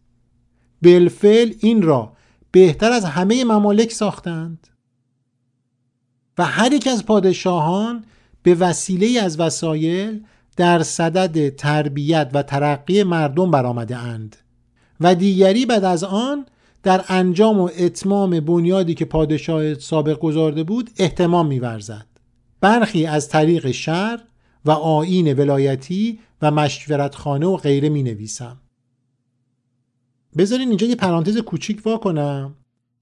بالفعل 0.82 1.52
این 1.58 1.82
را 1.82 2.12
بهتر 2.50 2.92
از 2.92 3.04
همه 3.04 3.44
ممالک 3.44 3.92
ساختند. 3.92 4.66
و 6.38 6.44
هر 6.44 6.72
یک 6.72 6.86
از 6.86 7.06
پادشاهان 7.06 8.04
به 8.42 8.54
وسیله 8.54 9.20
از 9.22 9.40
وسایل 9.40 10.24
در 10.60 10.82
صدد 10.82 11.48
تربیت 11.48 12.30
و 12.34 12.42
ترقی 12.42 13.02
مردم 13.02 13.50
برآمده 13.50 13.96
اند 13.96 14.36
و 15.00 15.14
دیگری 15.14 15.66
بعد 15.66 15.84
از 15.84 16.04
آن 16.04 16.46
در 16.82 17.04
انجام 17.08 17.60
و 17.60 17.70
اتمام 17.78 18.40
بنیادی 18.40 18.94
که 18.94 19.04
پادشاه 19.04 19.74
سابق 19.74 20.18
گذارده 20.18 20.64
بود 20.64 20.90
احتمام 20.98 21.46
میورزد. 21.46 22.06
برخی 22.60 23.06
از 23.06 23.28
طریق 23.28 23.70
شهر 23.70 24.20
و 24.64 24.70
آین 24.70 25.32
ولایتی 25.32 26.18
و 26.42 26.50
مشورتخانه 26.50 27.46
و 27.46 27.56
غیره 27.56 27.88
می 27.88 28.02
نویسم 28.02 28.60
بذارین 30.38 30.68
اینجا 30.68 30.86
یه 30.86 30.96
پرانتز 30.96 31.38
کوچیک 31.38 31.86
وا 31.86 31.96
کنم. 31.96 32.54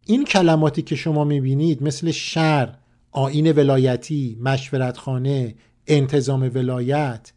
این 0.06 0.24
کلماتی 0.24 0.82
که 0.82 0.96
شما 0.96 1.24
می‌بینید 1.24 1.82
مثل 1.82 2.10
شهر 2.10 2.78
آین 3.12 3.52
ولایتی 3.52 4.38
مشورتخانه 4.40 5.54
انتظام 5.86 6.50
ولایت 6.54 7.32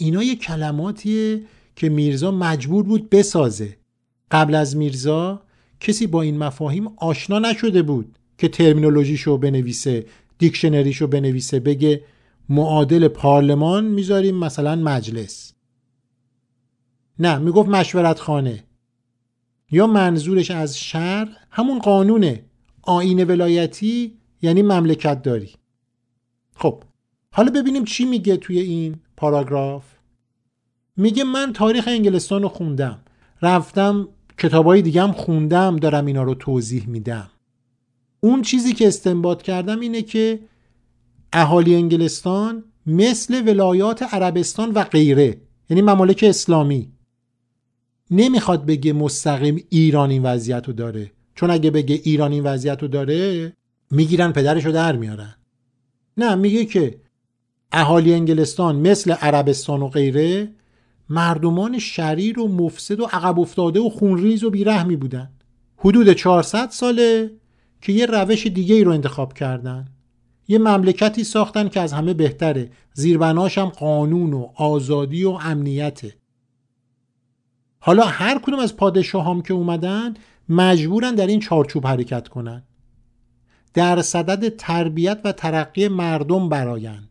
اینا 0.00 0.22
یه 0.22 0.36
کلماتیه 0.36 1.42
که 1.76 1.88
میرزا 1.88 2.30
مجبور 2.30 2.84
بود 2.84 3.10
بسازه. 3.10 3.76
قبل 4.30 4.54
از 4.54 4.76
میرزا 4.76 5.42
کسی 5.80 6.06
با 6.06 6.22
این 6.22 6.38
مفاهیم 6.38 6.86
آشنا 6.96 7.38
نشده 7.38 7.82
بود 7.82 8.18
که 8.38 8.48
ترمینولوژیشو 8.48 9.36
بنویسه 9.38 10.06
دیکشنریشو 10.38 11.06
بنویسه 11.06 11.60
بگه 11.60 12.04
معادل 12.48 13.08
پارلمان 13.08 13.84
می‌ذاریم 13.84 14.36
مثلا 14.36 14.76
مجلس. 14.76 15.52
نه 17.18 17.38
می‌گفت 17.38 17.68
مشورت 17.68 18.18
خانه 18.18 18.64
یا 19.70 19.86
منظورش 19.86 20.50
از 20.50 20.78
شهر 20.78 21.28
همون 21.50 21.78
قانونه. 21.78 22.44
آین 22.82 23.24
ولایتی 23.24 24.18
یعنی 24.42 24.62
مملکت 24.62 25.22
داری 25.22 25.50
خب 26.54 26.82
حالا 27.34 27.52
ببینیم 27.52 27.84
چی 27.84 28.04
میگه 28.04 28.36
توی 28.36 28.60
این 28.60 28.96
پاراگراف. 29.16 29.84
میگه 30.96 31.24
من 31.24 31.52
تاریخ 31.52 31.88
انگلستان 31.88 32.42
رو 32.42 32.48
خوندم. 32.48 32.98
رفتم 33.42 34.08
کتابای 34.38 34.82
دیگه 34.82 35.02
هم 35.02 35.12
خوندم 35.12 35.76
دارم 35.76 36.06
اینا 36.06 36.22
رو 36.22 36.34
توضیح 36.34 36.88
میدم. 36.88 37.30
اون 38.20 38.42
چیزی 38.42 38.72
که 38.72 38.88
استنباط 38.88 39.42
کردم 39.42 39.80
اینه 39.80 40.02
که 40.02 40.40
اهالی 41.32 41.74
انگلستان 41.74 42.64
مثل 42.86 43.48
ولایات 43.48 44.02
عربستان 44.02 44.70
و 44.70 44.84
غیره 44.84 45.40
یعنی 45.70 45.82
ممالک 45.82 46.24
اسلامی 46.28 46.92
نمی‌خواد 48.10 48.66
بگه 48.66 48.92
مستقیم 48.92 49.64
ایران 49.68 50.10
این 50.10 50.22
وضعیت 50.22 50.66
رو 50.66 50.72
داره. 50.72 51.12
چون 51.34 51.50
اگه 51.50 51.70
بگه 51.70 52.00
ایران 52.04 52.32
این 52.32 52.42
وضعیت 52.42 52.82
رو 52.82 52.88
داره 52.88 53.52
می‌گیرن 53.90 54.32
پدرش 54.32 54.64
رو 54.64 54.72
در 54.72 54.96
میارن. 54.96 55.34
نه 56.16 56.34
میگه 56.34 56.64
که 56.64 57.00
اهالی 57.72 58.14
انگلستان 58.14 58.76
مثل 58.76 59.12
عربستان 59.12 59.82
و 59.82 59.88
غیره 59.88 60.48
مردمان 61.08 61.78
شریر 61.78 62.40
و 62.40 62.48
مفسد 62.48 63.00
و 63.00 63.04
عقب 63.04 63.40
افتاده 63.40 63.80
و 63.80 63.88
خونریز 63.88 64.44
و 64.44 64.50
بیرحمی 64.50 64.96
بودن. 64.96 65.30
حدود 65.76 66.12
400 66.12 66.70
ساله 66.70 67.30
که 67.80 67.92
یه 67.92 68.06
روش 68.06 68.46
دیگه 68.46 68.74
ای 68.74 68.84
رو 68.84 68.92
انتخاب 68.92 69.32
کردن. 69.32 69.88
یه 70.48 70.58
مملکتی 70.58 71.24
ساختن 71.24 71.68
که 71.68 71.80
از 71.80 71.92
همه 71.92 72.14
بهتره. 72.14 72.70
زیربناش 72.92 73.58
هم 73.58 73.68
قانون 73.68 74.32
و 74.32 74.48
آزادی 74.54 75.24
و 75.24 75.30
امنیته. 75.30 76.14
حالا 77.80 78.04
هر 78.04 78.38
کدوم 78.38 78.58
از 78.58 78.76
پادشاه 78.76 79.42
که 79.42 79.54
اومدن 79.54 80.14
مجبورن 80.48 81.14
در 81.14 81.26
این 81.26 81.40
چارچوب 81.40 81.86
حرکت 81.86 82.28
کنن. 82.28 82.62
در 83.74 84.02
صدد 84.02 84.56
تربیت 84.56 85.20
و 85.24 85.32
ترقی 85.32 85.88
مردم 85.88 86.48
برایند 86.48 87.09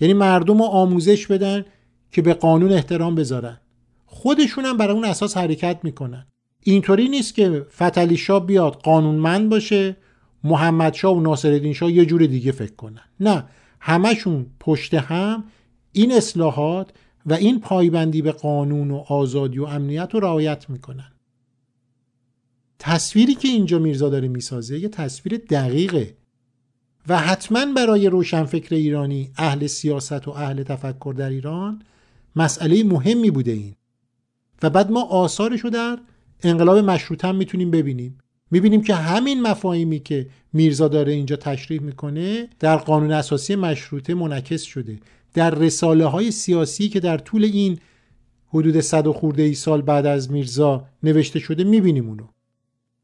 یعنی 0.00 0.14
مردم 0.14 0.58
رو 0.58 0.64
آموزش 0.64 1.26
بدن 1.26 1.64
که 2.10 2.22
به 2.22 2.34
قانون 2.34 2.72
احترام 2.72 3.14
بذارن. 3.14 3.60
خودشون 4.06 4.64
هم 4.64 4.76
برای 4.76 4.94
اون 4.94 5.04
اساس 5.04 5.36
حرکت 5.36 5.80
می‌کنن. 5.82 6.26
اینطوری 6.62 7.08
نیست 7.08 7.34
که 7.34 7.66
فتلی 7.70 8.16
شاه 8.16 8.46
بیاد 8.46 8.74
قانونمند 8.74 9.48
باشه 9.48 9.96
محمد 10.44 10.94
شاه 10.94 11.16
و 11.16 11.20
ناصرالدین 11.20 11.72
شاه 11.72 11.92
یه 11.92 12.06
جور 12.06 12.26
دیگه 12.26 12.52
فکر 12.52 12.74
کنن. 12.74 13.02
نه 13.20 13.44
همشون 13.80 14.46
پشت 14.60 14.94
هم 14.94 15.44
این 15.92 16.12
اصلاحات 16.12 16.90
و 17.26 17.32
این 17.32 17.60
پایبندی 17.60 18.22
به 18.22 18.32
قانون 18.32 18.90
و 18.90 18.96
آزادی 18.96 19.58
و 19.58 19.64
امنیت 19.64 20.08
رو 20.12 20.20
رعایت 20.20 20.70
می‌کنن. 20.70 21.12
تصویری 22.78 23.34
که 23.34 23.48
اینجا 23.48 23.78
میرزا 23.78 24.08
داره 24.08 24.28
می‌سازه 24.28 24.78
یه 24.78 24.88
تصویر 24.88 25.36
دقیقه. 25.50 26.16
و 27.08 27.18
حتما 27.18 27.66
برای 27.76 28.06
روشنفکر 28.06 28.74
ایرانی 28.74 29.30
اهل 29.36 29.66
سیاست 29.66 30.28
و 30.28 30.30
اهل 30.30 30.62
تفکر 30.62 31.14
در 31.18 31.28
ایران 31.28 31.82
مسئله 32.36 32.84
مهمی 32.84 33.30
بوده 33.30 33.52
این. 33.52 33.74
و 34.62 34.70
بعد 34.70 34.90
ما 34.90 35.04
آثارش 35.04 35.60
رو 35.60 35.70
در 35.70 35.98
انقلاب 36.42 36.78
مشروطه 36.78 37.28
هم 37.28 37.36
می‌تونیم 37.36 37.70
ببینیم. 37.70 38.18
می‌بینیم 38.50 38.82
که 38.82 38.94
همین 38.94 39.42
مفاهیمی 39.42 40.00
که 40.00 40.26
میرزا 40.52 40.88
داره 40.88 41.12
اینجا 41.12 41.36
تشریح 41.36 41.80
می‌کنه 41.80 42.48
در 42.58 42.76
قانون 42.76 43.12
اساسی 43.12 43.56
مشروطه 43.56 44.14
منعکس 44.14 44.62
شده. 44.62 44.98
در 45.34 45.50
رساله 45.50 46.04
های 46.04 46.30
سیاسی 46.30 46.88
که 46.88 47.00
در 47.00 47.18
طول 47.18 47.44
این 47.44 47.78
حدود 48.48 48.80
صد 48.80 49.06
و 49.06 49.12
خورده 49.12 49.42
ای 49.42 49.54
سال 49.54 49.82
بعد 49.82 50.06
از 50.06 50.30
میرزا 50.30 50.84
نوشته 51.02 51.38
شده 51.38 51.64
می‌بینیم 51.64 52.08
اونو. 52.08 52.26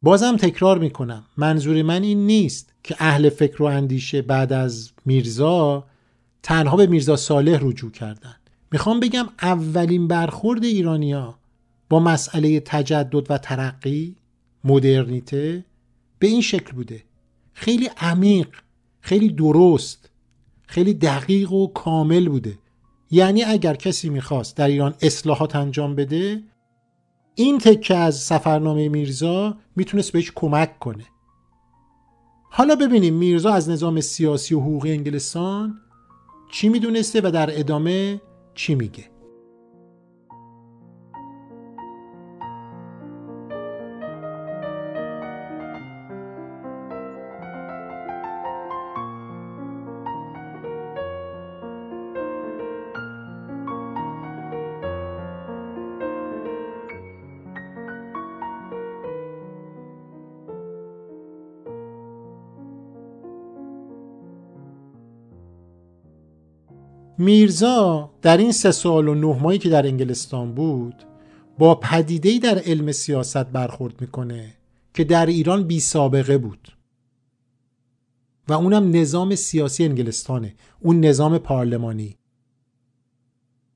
بازم 0.03 0.37
تکرار 0.37 0.79
می‌کنم. 0.79 1.25
منظور 1.37 1.83
من 1.83 2.03
این 2.03 2.27
نیست 2.27 2.72
که 2.85 2.97
اهل 2.99 3.29
فکر 3.29 3.63
و 3.63 3.67
اندیشه 3.67 4.23
بعد 4.23 4.53
از 4.53 4.91
میرزا 5.05 5.85
تنها 6.43 6.77
به 6.77 6.87
میرزا 6.87 7.17
صالح 7.17 7.59
رجوع 7.61 7.91
کردن. 7.91 8.35
می‌خوام 8.73 9.01
بگم 9.01 9.29
اولین 9.43 10.09
برخورد 10.09 10.65
ایرانیا 10.65 11.39
با 11.89 12.01
مسئله 12.01 12.61
تجدد 12.61 13.31
و 13.31 13.39
ترقی 13.39 14.17
مدرنیته 14.65 15.65
به 16.19 16.27
این 16.27 16.41
شکل 16.41 16.73
بوده. 16.73 17.03
خیلی 17.53 17.91
عمیق 17.97 18.49
خیلی 19.01 19.29
درست 19.29 20.11
خیلی 20.67 20.95
دقیق 20.95 21.53
و 21.53 21.67
کامل 21.67 22.29
بوده. 22.29 22.59
یعنی 23.11 23.45
اگر 23.45 23.75
کسی 23.75 24.09
می‌خواست 24.09 24.57
در 24.57 24.69
ایران 24.69 24.95
اصلاحات 25.03 25.57
انجام 25.57 25.95
بده 25.95 26.43
این 27.35 27.59
تکه 27.59 27.97
از 27.97 28.17
سفرنامه 28.17 28.89
میرزا 28.89 29.57
می‌تونست 29.77 30.13
بهش 30.13 30.33
کمک 30.35 30.79
کنه. 30.79 31.05
حالا 32.55 32.75
ببینیم 32.75 33.15
میرزا 33.15 33.53
از 33.53 33.69
نظام 33.69 34.01
سیاسی 34.01 34.55
و 34.55 34.61
حقوقی 34.61 34.91
انگلستان 34.93 35.81
چی 36.51 36.69
می‌دونسته 36.69 37.21
و 37.25 37.31
در 37.31 37.59
ادامه 37.61 38.21
چی 38.55 38.75
میگه. 38.75 39.12
میرزا 67.19 68.11
در 68.23 68.37
این 68.37 68.53
سه 68.53 68.71
سال 68.71 69.09
و 69.09 69.15
نه 69.15 69.43
ماهی 69.43 69.59
که 69.59 69.69
در 69.69 69.87
انگلستان 69.87 70.55
بود 70.55 70.95
با 71.59 71.75
پدیدهی 71.75 72.39
در 72.39 72.59
علم 72.59 72.93
سیاست 72.93 73.45
برخورد 73.45 74.01
می‌کنه 74.01 74.55
که 74.95 75.05
در 75.05 75.27
ایران 75.27 75.63
بی 75.67 75.81
سابقه 75.81 76.39
بود. 76.39 76.69
و 78.49 78.53
اونم 78.53 78.97
نظام 78.97 79.35
سیاسی 79.35 79.85
انگلستانه 79.85 80.55
اون 80.81 81.01
نظام 81.01 81.39
پارلمانی. 81.39 82.17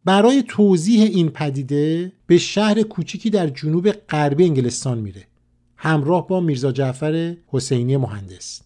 برای 0.04 0.44
توضیح 0.48 1.02
این 1.02 1.28
پدیده 1.28 2.12
به 2.26 2.38
شهر 2.38 2.82
کوچیکی 2.82 3.30
در 3.30 3.48
جنوب 3.48 3.90
غربی 3.90 4.44
انگلستان 4.44 4.98
میره. 4.98 5.26
همراه 5.76 6.28
با 6.28 6.40
میرزا 6.40 6.72
جعفر 6.72 7.36
حسینی 7.46 7.96
مهندس. 7.96 8.62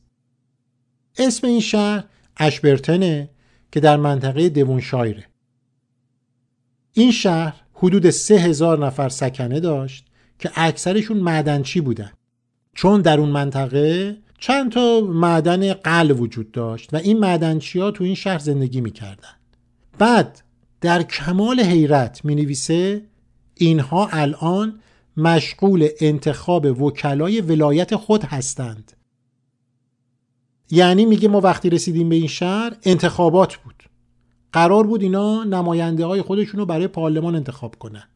اسم 1.18 1.46
این 1.46 1.60
شهر 1.60 2.04
اشبرتنه. 2.36 3.30
که 3.72 3.80
در 3.80 3.96
منطقه 3.96 4.48
دوونشایره. 4.48 5.26
این 6.92 7.12
شهر 7.12 7.54
حدود 7.74 8.10
سه 8.10 8.34
هزار 8.34 8.86
نفر 8.86 9.08
سکنه 9.08 9.60
داشت 9.60 10.06
که 10.38 10.50
اکثرشون 10.54 11.16
معدنچی 11.16 11.80
بودن. 11.80 12.12
چون 12.74 13.00
در 13.00 13.20
اون 13.20 13.28
منطقه 13.28 14.16
چند 14.38 14.72
تا 14.72 15.00
معدن 15.00 15.72
قل 15.72 16.10
وجود 16.10 16.52
داشت 16.52 16.94
و 16.94 16.96
این 16.96 17.18
معدنچی 17.18 17.80
ها 17.80 17.90
تو 17.90 18.04
این 18.04 18.14
شهر 18.14 18.38
زندگی 18.38 18.80
می‌کردن. 18.80 19.34
بعد 19.98 20.42
در 20.80 21.02
کمال 21.02 21.60
حیرت 21.60 22.24
می 22.24 22.34
نویسه 22.34 23.02
اینها 23.54 24.08
الان 24.12 24.80
مشغول 25.16 25.88
انتخاب 26.00 26.82
وکلای 26.82 27.40
ولایت 27.40 27.96
خود 27.96 28.24
هستند. 28.24 28.92
یعنی 30.70 31.04
میگه 31.04 31.28
ما 31.28 31.40
وقتی 31.40 31.70
رسیدیم 31.70 32.08
به 32.08 32.16
این 32.16 32.26
شهر 32.26 32.76
انتخابات 32.82 33.56
بود. 33.56 33.74
قرار 34.52 34.86
بود 34.86 35.02
اینا 35.02 35.44
نماینده 35.44 36.04
های 36.04 36.22
خودشون 36.22 36.60
رو 36.60 36.66
برای 36.66 36.88
پارلمان 36.88 37.34
انتخاب 37.34 37.74
کنن. 37.78 38.08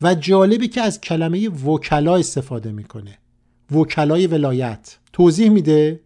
و 0.00 0.14
جالبی 0.14 0.68
که 0.68 0.80
از 0.80 1.00
کلمه 1.00 1.48
وکلا 1.48 2.16
استفاده 2.16 2.72
می‌کنه. 2.72 3.18
وکلای 3.72 4.26
ولایت. 4.26 4.98
توضیح 5.12 5.50
میده؟ 5.50 6.00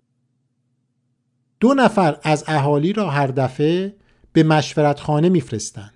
دو 1.61 1.75
نفر 1.75 2.19
از 2.23 2.45
اهالی 2.47 2.93
را 2.93 3.11
هر 3.11 3.27
دفعه 3.27 3.95
به 4.33 4.43
مشورت 4.43 5.01
خانه 5.01 5.29
میفرستند. 5.29 5.93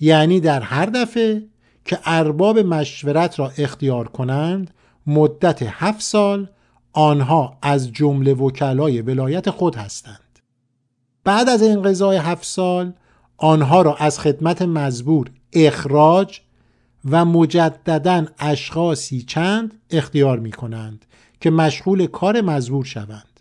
یعنی 0.00 0.40
در 0.40 0.60
هر 0.60 0.86
دفعه 0.86 1.42
که 1.84 1.98
ارباب 2.04 2.58
مشورت 2.58 3.38
را 3.38 3.52
اختیار 3.58 4.08
کنند 4.08 4.74
مدت 5.06 5.62
هفت 5.62 6.00
سال 6.00 6.48
آنها 6.92 7.58
از 7.62 7.92
جمله 7.92 8.34
وکلای 8.34 9.02
ولایت 9.02 9.50
خود 9.50 9.76
هستند. 9.76 10.38
بعد 11.24 11.48
از 11.48 11.62
انقضای 11.62 12.16
هفت 12.16 12.44
سال 12.44 12.92
آنها 13.36 13.82
را 13.82 13.96
از 13.96 14.20
خدمت 14.20 14.62
مزبور 14.62 15.30
اخراج 15.52 16.40
و 17.10 17.24
مجددا 17.24 18.26
اشخاصی 18.38 19.22
چند 19.22 19.80
اختیار 19.90 20.38
می 20.38 20.52
کنند 20.52 21.04
که 21.40 21.50
مشغول 21.50 22.06
کار 22.06 22.40
مزبور 22.40 22.84
شوند. 22.84 23.40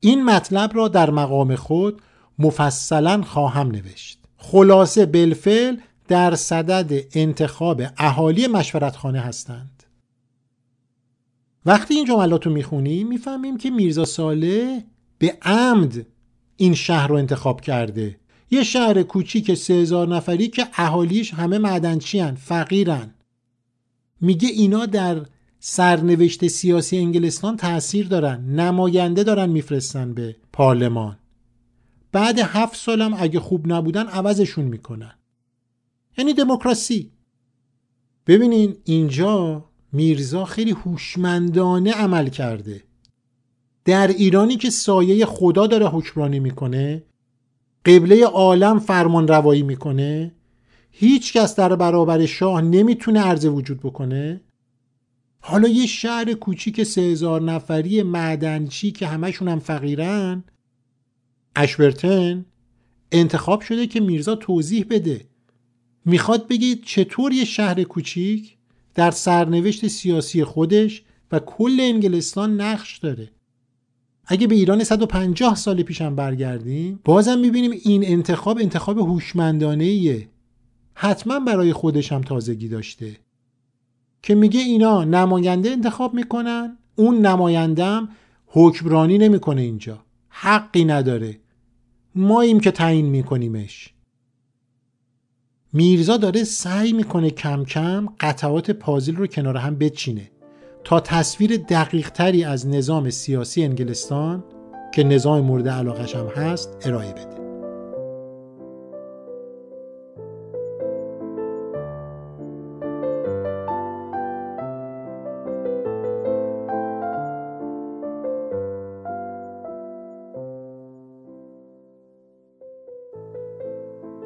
این 0.00 0.24
مطلب 0.24 0.76
را 0.76 0.88
در 0.88 1.10
مقام 1.10 1.56
خود 1.56 2.02
مفصلا 2.38 3.22
خواهم 3.22 3.70
نوشت. 3.70 4.18
خلاصه 4.36 5.06
بلفل 5.06 5.76
در 6.08 6.34
صدد 6.34 7.04
انتخاب 7.14 7.82
اهالی 7.98 8.46
مشورتخانه 8.46 9.20
هستند. 9.20 9.73
وقتی 11.66 11.94
این 11.94 12.04
جملات 12.04 12.46
رو 12.46 12.52
می‌خونیم 12.52 13.08
می‌فهمیم 13.08 13.56
که 13.56 13.70
میرزا 13.70 14.04
ساله 14.04 14.84
به 15.18 15.38
عمد 15.42 16.06
این 16.56 16.74
شهر 16.74 17.06
رو 17.06 17.14
انتخاب 17.14 17.60
کرده. 17.60 18.20
یه 18.50 18.62
شهر 18.62 19.02
کوچیک 19.02 19.54
سه 19.54 19.74
هزار 19.74 20.08
نفری 20.08 20.48
که 20.48 20.66
اهالیش 20.74 21.34
همه 21.34 21.58
معدنچی 21.58 22.18
هن، 22.18 22.34
فقیرن. 22.34 23.14
میگه 24.20 24.48
اینا 24.48 24.86
در 24.86 25.26
سرنوشت 25.58 26.46
سیاسی 26.46 26.98
انگلستان 26.98 27.56
تاثیر 27.56 28.08
دارن 28.08 28.44
نماینده 28.44 29.24
دارن 29.24 29.50
میفرستن 29.50 30.14
به 30.14 30.36
پارلمان. 30.52 31.18
بعد 32.12 32.38
هفت 32.38 32.76
سالم 32.76 33.14
اگه 33.18 33.40
خوب 33.40 33.72
نبودن 33.72 34.06
عوضشون 34.06 34.64
می‌کنن. 34.64 35.14
یعنی 36.18 36.34
دموکراسی. 36.34 37.12
ببینین 38.26 38.76
اینجا 38.84 39.64
میرزا 39.94 40.44
خیلی 40.44 40.70
هوشمندانه 40.70 41.92
عمل 41.92 42.28
کرده. 42.28 42.82
در 43.84 44.06
ایرانی 44.06 44.56
که 44.56 44.70
سایه 44.70 45.26
خدا 45.26 45.66
داره 45.66 45.86
حکمرانی 45.86 46.40
می‌کنه 46.40 47.02
قبله 47.84 48.26
عالم 48.26 48.78
فرمان 48.78 49.28
روایی 49.28 49.62
می‌کنه 49.62 50.32
هیچ 50.90 51.32
کس 51.32 51.56
در 51.56 51.76
برابر 51.76 52.26
شاه 52.26 52.60
نمی‌تونه 52.60 53.20
عرض 53.20 53.44
وجود 53.44 53.80
بکنه. 53.80 54.40
حالا 55.40 55.68
یه 55.68 55.86
شهر 55.86 56.32
کوچیک 56.32 56.82
سه 56.82 57.00
هزار 57.00 57.42
نفری 57.42 58.02
معدنچی 58.02 58.92
که 58.92 59.06
همشون 59.06 59.48
هم 59.48 59.58
فقیرن 59.58 60.44
اشورتن 61.56 62.44
انتخاب 63.12 63.60
شده 63.60 63.86
که 63.86 64.00
میرزا 64.00 64.34
توضیح 64.34 64.86
بده. 64.90 65.26
می‌خواد 66.04 66.48
بگید 66.48 66.84
چطور 66.84 67.32
یه 67.32 67.44
شهر 67.44 67.82
کوچیک 67.82 68.53
در 68.94 69.10
سرنوشت 69.10 69.88
سیاسی 69.88 70.44
خودش 70.44 71.02
و 71.32 71.38
کل 71.38 71.76
انگلستان 71.80 72.60
نقش 72.60 72.98
داره. 72.98 73.30
اگه 74.26 74.46
به 74.46 74.54
ایران 74.54 74.84
150 74.84 75.54
سال 75.54 75.82
پیشم 75.82 76.14
برگردیم 76.14 77.00
بازم 77.04 77.38
می‌بینیم 77.38 77.70
این 77.70 78.04
انتخاب 78.06 78.58
انتخاب 78.58 78.98
هوشمندانه 78.98 79.84
ایه 79.84 80.28
حتما 80.94 81.40
برای 81.40 81.72
خودش 81.72 82.12
هم 82.12 82.20
تازگی 82.20 82.68
داشته. 82.68 83.16
که 84.22 84.34
میگه 84.34 84.60
اینا 84.60 85.04
نماینده 85.04 85.70
انتخاب 85.70 86.14
می‌کنن 86.14 86.78
اون 86.96 87.26
نمایندم 87.26 88.08
حکمرانی 88.46 89.18
نمی‌کنه 89.18 89.62
اینجا. 89.62 90.04
حقی 90.28 90.84
نداره. 90.84 91.40
ماییم 92.14 92.60
که 92.60 92.70
تعیین 92.70 93.06
میکنیمش. 93.06 93.93
میرزا 95.76 96.16
داره 96.16 96.44
سعی 96.44 96.92
می‌کنه 96.92 97.30
کم 97.30 97.64
کم 97.64 98.08
قطعات 98.20 98.70
پازل 98.70 99.16
رو 99.16 99.26
کنار 99.26 99.56
هم 99.56 99.78
بچینه 99.78 100.30
تا 100.84 101.00
تصویر 101.00 101.56
دقیق 101.56 102.10
تری 102.10 102.44
از 102.44 102.68
نظام 102.68 103.10
سیاسی 103.10 103.64
انگلستان 103.64 104.44
که 104.94 105.04
نظام 105.04 105.40
مورد 105.40 105.68
علاقش 105.68 106.16
هم 106.16 106.26
هست 106.26 106.76
ارائه 106.86 107.12
بده. 107.12 107.43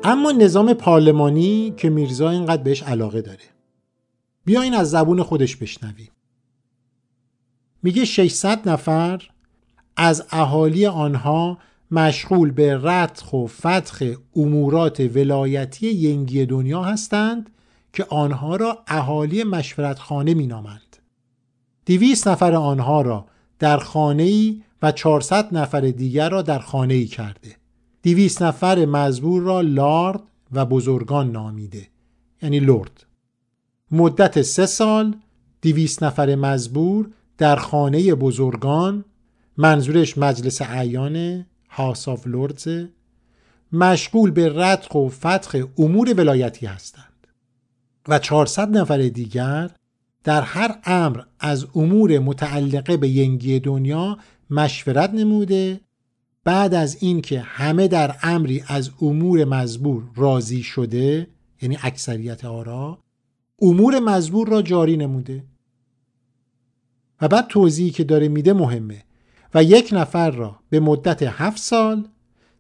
اما 0.09 0.31
نظام 0.33 0.73
پارلمانی 0.73 1.75
که 1.77 1.91
میرزا 1.91 2.31
اینقدر 2.31 2.63
بهش 2.63 2.83
علاقه 2.83 3.23
داره 3.23 3.45
بیاین 4.45 4.75
از 4.75 4.91
زبون 4.91 5.23
خودش 5.23 5.57
بشنویم 5.57 6.11
میگه 7.83 8.05
600 8.05 8.69
نفر 8.69 9.23
از 9.97 10.25
اهالی 10.31 10.87
آنها 10.87 11.59
مشغول 11.91 12.51
به 12.51 12.77
رتخ 12.83 13.33
و 13.33 13.47
فتخ 13.47 14.03
امورات 14.37 15.01
ولایتی 15.01 15.91
ینگی 15.91 16.47
دنیا 16.47 16.83
هستند 16.83 17.51
که 17.93 18.07
آنها 18.09 18.57
را 18.57 18.85
اهالی 18.87 19.45
مشورتخانه 19.45 20.35
مینامند. 20.35 20.97
دویست 21.87 22.29
نفر 22.29 22.55
آنها 22.55 23.03
را 23.03 23.27
در 23.59 23.79
خانه 23.79 24.23
ای 24.23 24.63
و 24.83 24.93
400 24.93 25.57
نفر 25.57 25.81
دیگر 25.81 26.29
را 26.29 26.43
در 26.43 26.59
خانه 26.59 26.95
ای 26.95 27.07
کرده. 27.07 27.57
دویست 28.15 28.43
نفر 28.43 28.85
مزبور 28.85 29.43
را 29.43 29.61
لارد 29.61 30.21
و 30.53 30.67
بزرگان 30.67 31.33
نامیده 31.33 31.89
یعنی 32.43 32.61
لرد. 32.61 33.07
مدت 33.91 34.43
سه 34.43 34.67
سال 34.67 35.17
دویست 35.63 36.03
نفر 36.03 36.35
مزبور 36.35 37.11
در 37.39 37.57
خانه 37.57 38.15
بزرگان 38.15 39.05
منظورش 39.57 40.19
مجلس 40.19 40.63
اعیان 40.63 41.47
House 41.69 42.09
of 42.09 42.27
Lords 42.27 42.87
مشغول 43.73 44.31
به 44.31 44.53
رتق 44.55 44.95
و 44.95 45.09
فتق 45.09 45.57
امور 45.79 46.15
ولایتی 46.17 46.67
هستند 46.67 47.27
و 48.09 48.19
400 48.19 48.77
نفر 48.77 48.99
دیگر 48.99 49.71
در 50.25 50.43
هر 50.43 50.79
امر 50.85 51.23
از 51.41 51.67
امور 51.75 52.19
متعلقه 52.19 52.97
به 52.97 53.09
ینگی 53.09 53.61
دنیا 53.61 54.19
مشورت 54.51 55.11
نموده 55.15 55.81
بعد 56.49 56.75
از 56.75 56.97
اینکه 57.01 57.41
همه 57.41 57.89
در 57.89 58.17
امری 58.23 58.65
از 58.67 58.91
امور 59.03 59.45
مزبور 59.45 60.03
راضی 60.17 60.63
شده 60.63 61.27
یعنی 61.63 61.79
اکثریت 61.83 62.45
آرا 62.45 62.99
امور 63.63 63.99
مزبور 63.99 64.49
را 64.49 64.63
جاری 64.63 64.97
نموده. 64.97 65.45
و 67.21 67.29
بعد 67.29 67.47
توضیحی 67.47 67.91
که 67.91 68.05
داره 68.05 68.29
میده 68.29 68.53
مهمه. 68.53 69.05
و 69.55 69.63
یک 69.63 69.89
نفر 69.93 70.31
را 70.31 70.57
به 70.71 70.81
مدت 70.81 71.23
هفت 71.23 71.63
سال 71.63 72.09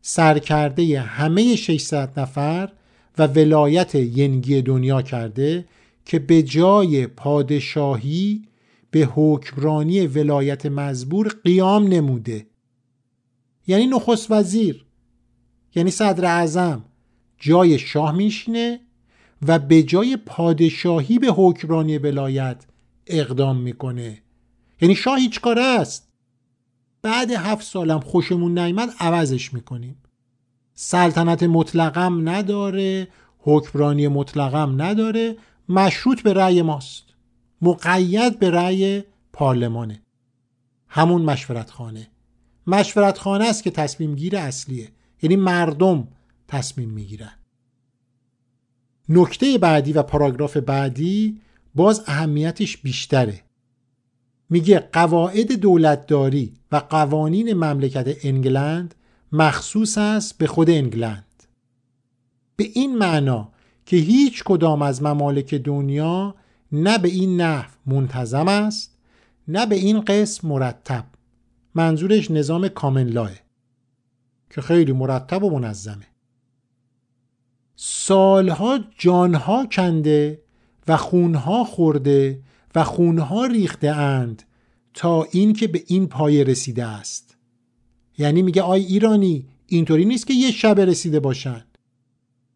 سرکرده 0.02 1.00
همه 1.00 1.56
600 1.56 2.20
نفر 2.20 2.72
و 3.18 3.26
ولایت 3.26 3.94
ینگی 3.94 4.62
دنیا 4.62 5.02
کرده 5.02 5.64
که 6.04 6.18
به 6.18 6.42
جای 6.42 7.06
پادشاهی 7.06 8.42
به 8.90 9.08
حکمرانی 9.14 10.06
ولایت 10.06 10.66
مزبور 10.66 11.36
قیام 11.44 11.86
نموده. 11.86 12.46
یعنی 13.68 13.86
نخست 13.86 14.30
وزیر 14.30 14.86
یعنی 15.74 15.90
صدر 15.90 16.24
اعظم. 16.24 16.84
جای 17.38 17.78
شاه 17.78 18.12
میشینه 18.12 18.80
و 19.46 19.58
به 19.58 19.82
جای 19.82 20.16
پادشاهی 20.16 21.18
به 21.18 21.26
حکمرانی 21.26 21.98
ولایت 21.98 22.64
اقدام 23.06 23.56
می‌کنه. 23.56 24.22
یعنی 24.80 24.94
شاه 24.94 25.18
هیچ 25.18 25.40
کاره 25.40 25.62
است. 25.62 26.08
بعد 27.02 27.30
هفت 27.30 27.66
سالم 27.66 28.00
خوشمون 28.00 28.58
نیامد 28.58 28.90
عوضش 29.00 29.54
می‌کنیم. 29.54 29.96
سلطنت 30.74 31.42
مطلقم 31.42 32.28
نداره 32.28 33.08
حکمرانی 33.38 34.08
مطلقم 34.08 34.82
نداره 34.82 35.36
مشروط 35.68 36.22
به 36.22 36.32
رأی 36.32 36.62
ماست. 36.62 37.04
مقید 37.62 38.38
به 38.38 38.50
رأی 38.50 39.02
پارلمانه. 39.32 40.02
همون 40.88 41.22
مشورت 41.22 41.70
خانه 41.70 42.10
مشورت 42.68 43.18
خانه 43.18 43.44
است 43.44 43.62
که 43.62 43.70
تصمیم 43.70 44.14
گیر 44.14 44.36
اصلیه. 44.36 44.88
یعنی 45.22 45.36
مردم 45.36 46.08
تصمیم 46.48 46.90
می‌گیرن. 46.90 47.32
نکته 49.08 49.58
بعدی 49.58 49.92
و 49.92 50.02
پاراگراف 50.02 50.56
بعدی 50.56 51.40
باز 51.74 52.02
اهمیتش 52.06 52.76
بیشتره. 52.76 53.42
میگه 54.50 54.78
قواعد 54.78 55.52
دولتداری 55.52 56.54
و 56.72 56.76
قوانین 56.76 57.52
مملکت 57.52 58.16
انگلند 58.24 58.94
مخصوص 59.32 59.98
است 59.98 60.38
به 60.38 60.46
خود 60.46 60.70
انگلند. 60.70 61.24
به 62.56 62.64
این 62.74 62.98
معنا 62.98 63.52
که 63.86 63.96
هیچ 63.96 64.44
کدام 64.44 64.82
از 64.82 65.02
ممالک 65.02 65.54
دنیا 65.54 66.34
نه 66.72 66.98
به 66.98 67.08
این 67.08 67.40
نحو 67.40 67.70
منتظم 67.86 68.48
است 68.48 68.98
نه 69.48 69.66
به 69.66 69.76
این 69.76 70.00
قسم 70.00 70.48
مرتب. 70.48 71.04
منظورش 71.74 72.30
نظام 72.30 72.68
کامن 72.68 73.08
لاه 73.08 73.30
که 74.50 74.60
خیلی 74.60 74.92
مرتب 74.92 75.44
و 75.44 75.58
منظمه. 75.58 76.06
سالها 77.76 78.78
جانها 78.98 79.66
کنده 79.66 80.42
و 80.88 80.96
خونها 80.96 81.64
خورده 81.64 82.42
و 82.74 82.84
خونها 82.84 83.46
ریخته 83.46 83.90
اند 83.90 84.42
تا 84.94 85.26
اینکه 85.30 85.66
به 85.66 85.82
این 85.86 86.06
پایه 86.06 86.44
رسیده 86.44 86.84
است. 86.84 87.36
یعنی 88.18 88.42
میگه 88.42 88.62
آی 88.62 88.84
ایرانی 88.84 89.46
اینطوری 89.66 90.04
نیست 90.04 90.26
که 90.26 90.34
یه 90.34 90.50
شب 90.50 90.80
رسیده 90.80 91.20
باشن. 91.20 91.64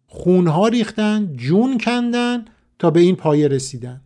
خونها 0.07 0.69
ریختن 0.69 1.37
جون 1.37 1.79
کندن 1.79 2.45
تا 2.79 2.91
به 2.91 3.01
این 3.01 3.17
پایه 3.17 3.49
رسیدن. 3.49 4.01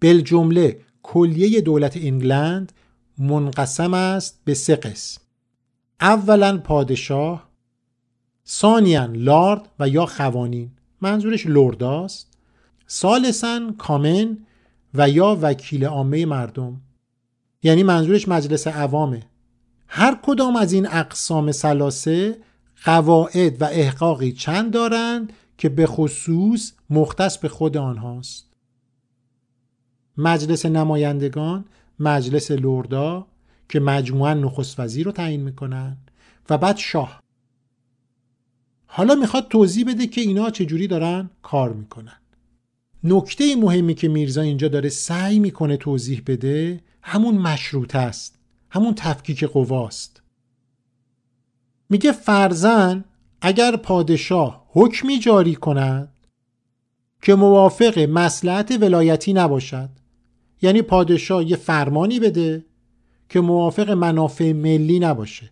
بل 0.00 0.20
جمله 0.20 0.80
کلیه 1.02 1.60
دولت 1.60 1.96
انگلند 1.96 2.72
منقسم 3.18 3.94
است 3.94 4.40
به 4.44 4.54
سه 4.54 4.76
قسم. 4.76 5.20
اولا 6.00 6.58
پادشاه 6.58 7.48
ثانیا 8.46 9.06
لارد 9.06 9.68
و 9.78 9.88
یا 9.88 10.06
خوانین 10.06 10.70
منظورش 11.00 11.46
لرداست 11.46 12.36
سالسا 12.86 13.72
کامن 13.78 14.38
و 14.94 15.08
یا 15.08 15.38
وکیل 15.42 15.84
عامه 15.84 16.26
مردم. 16.26 16.80
یعنی 17.62 17.82
منظورش 17.82 18.28
مجلس 18.28 18.66
عوامه. 18.66 19.22
هر 19.88 20.18
کدام 20.22 20.56
از 20.56 20.72
این 20.72 20.86
اقسام 20.86 21.52
سلاسه 21.52 22.36
قواعد 22.84 23.62
و 23.62 23.64
احقاقی 23.64 24.32
چند 24.32 24.72
دارند 24.72 25.32
که 25.58 25.68
به 25.68 25.86
خصوص 25.86 26.72
مختص 26.90 27.38
به 27.38 27.48
خود 27.48 27.76
آنهاست. 27.76 28.46
مجلس 30.16 30.66
نمایندگان 30.66 31.64
مجلس 32.00 32.50
لردا 32.50 33.26
که 33.68 33.80
مجموعا 33.80 34.34
نخست 34.34 34.80
وزیر 34.80 35.06
رو 35.06 35.12
تعیین 35.12 35.42
می‌کنن 35.42 35.96
و 36.50 36.58
بعد 36.58 36.76
شاه. 36.76 37.22
حالا 38.86 39.14
می‌خواد 39.14 39.48
توضیح 39.48 39.86
بده 39.86 40.06
که 40.06 40.20
اینا 40.20 40.50
چجوری 40.50 40.86
دارن 40.86 41.30
کار 41.42 41.72
می‌کنن. 41.72 42.20
نکته 43.04 43.56
مهمی 43.56 43.94
که 43.94 44.08
میرزا 44.08 44.40
اینجا 44.40 44.68
داره 44.68 44.88
سعی 44.88 45.38
می‌کنه 45.38 45.76
توضیح 45.76 46.22
بده 46.26 46.80
همون 47.02 47.38
مشروط 47.38 47.96
است 47.96 48.38
همون 48.70 48.94
تفکیک 48.94 49.44
قواست. 49.44 50.22
میگه 51.90 52.12
فرزن 52.12 53.04
اگر 53.40 53.76
پادشاه 53.76 54.66
حکمی 54.68 55.18
جاری 55.18 55.54
کند 55.54 56.12
که 57.22 57.34
موافق 57.34 57.98
مسلحت 57.98 58.78
ولایتی 58.80 59.32
نباشد 59.32 59.88
یعنی 60.62 60.82
پادشاه 60.82 61.50
یه 61.50 61.56
فرمانی 61.56 62.20
بده 62.20 62.64
که 63.28 63.40
موافق 63.40 63.90
منافع 63.90 64.52
ملی 64.52 64.98
نباشه. 64.98 65.50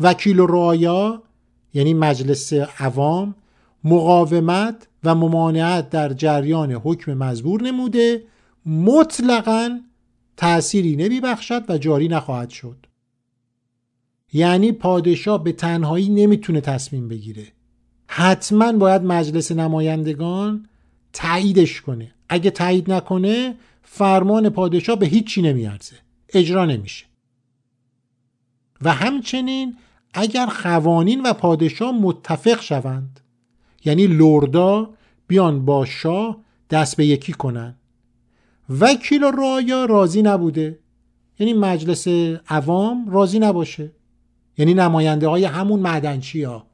وکیل 0.00 0.40
و 0.40 0.46
رعایا 0.46 1.22
یعنی 1.74 1.94
مجلس 1.94 2.52
عوام 2.52 3.34
مقاومت 3.84 4.88
و 5.04 5.14
ممانعت 5.14 5.90
در 5.90 6.12
جریان 6.12 6.72
حکم 6.72 7.14
مزبور 7.14 7.62
نموده 7.62 8.24
مطلقا 8.66 9.80
تأثیری 10.36 10.96
نمی 10.96 11.20
بخشد 11.20 11.64
و 11.68 11.78
جاری 11.78 12.08
نخواهد 12.08 12.50
شد. 12.50 12.86
یعنی 14.32 14.72
پادشاه 14.72 15.44
به 15.44 15.52
تنهایی 15.52 16.08
نمی‌تونه 16.08 16.60
تصمیم 16.60 17.08
بگیره. 17.08 17.46
حتما 18.06 18.72
باید 18.72 19.02
مجلس 19.02 19.52
نمایندگان 19.52 20.68
تاییدش 21.12 21.80
کنه. 21.80 22.14
اگه 22.28 22.50
تایید 22.50 22.92
نکنه 22.92 23.54
فرمان 23.94 24.48
پادشاه 24.48 24.96
به 24.96 25.06
هیچی 25.06 25.42
نمیارزه. 25.42 25.96
اجرا 26.34 26.64
نمیشه. 26.64 27.06
و 28.82 28.92
همچنین 28.92 29.76
اگر 30.14 30.46
خوانین 30.46 31.22
و 31.22 31.32
پادشاه 31.32 31.92
متفق 31.92 32.60
شوند 32.60 33.20
یعنی 33.84 34.06
لردا 34.06 34.90
بیان 35.26 35.64
با 35.64 35.84
شاه 35.84 36.36
دست 36.70 36.96
به 36.96 37.06
یکی 37.06 37.32
کنن 37.32 37.74
وکیل 38.80 39.22
رایا 39.22 39.84
راضی 39.84 40.22
نبوده. 40.22 40.78
یعنی 41.38 41.52
مجلس 41.52 42.08
عوام 42.48 43.10
راضی 43.10 43.38
نباشه. 43.38 43.92
یعنی 44.58 44.74
نماینده 44.74 45.28
های 45.28 45.44
همون 45.44 45.80
معدنچی 45.80 46.42
ها 46.42 46.66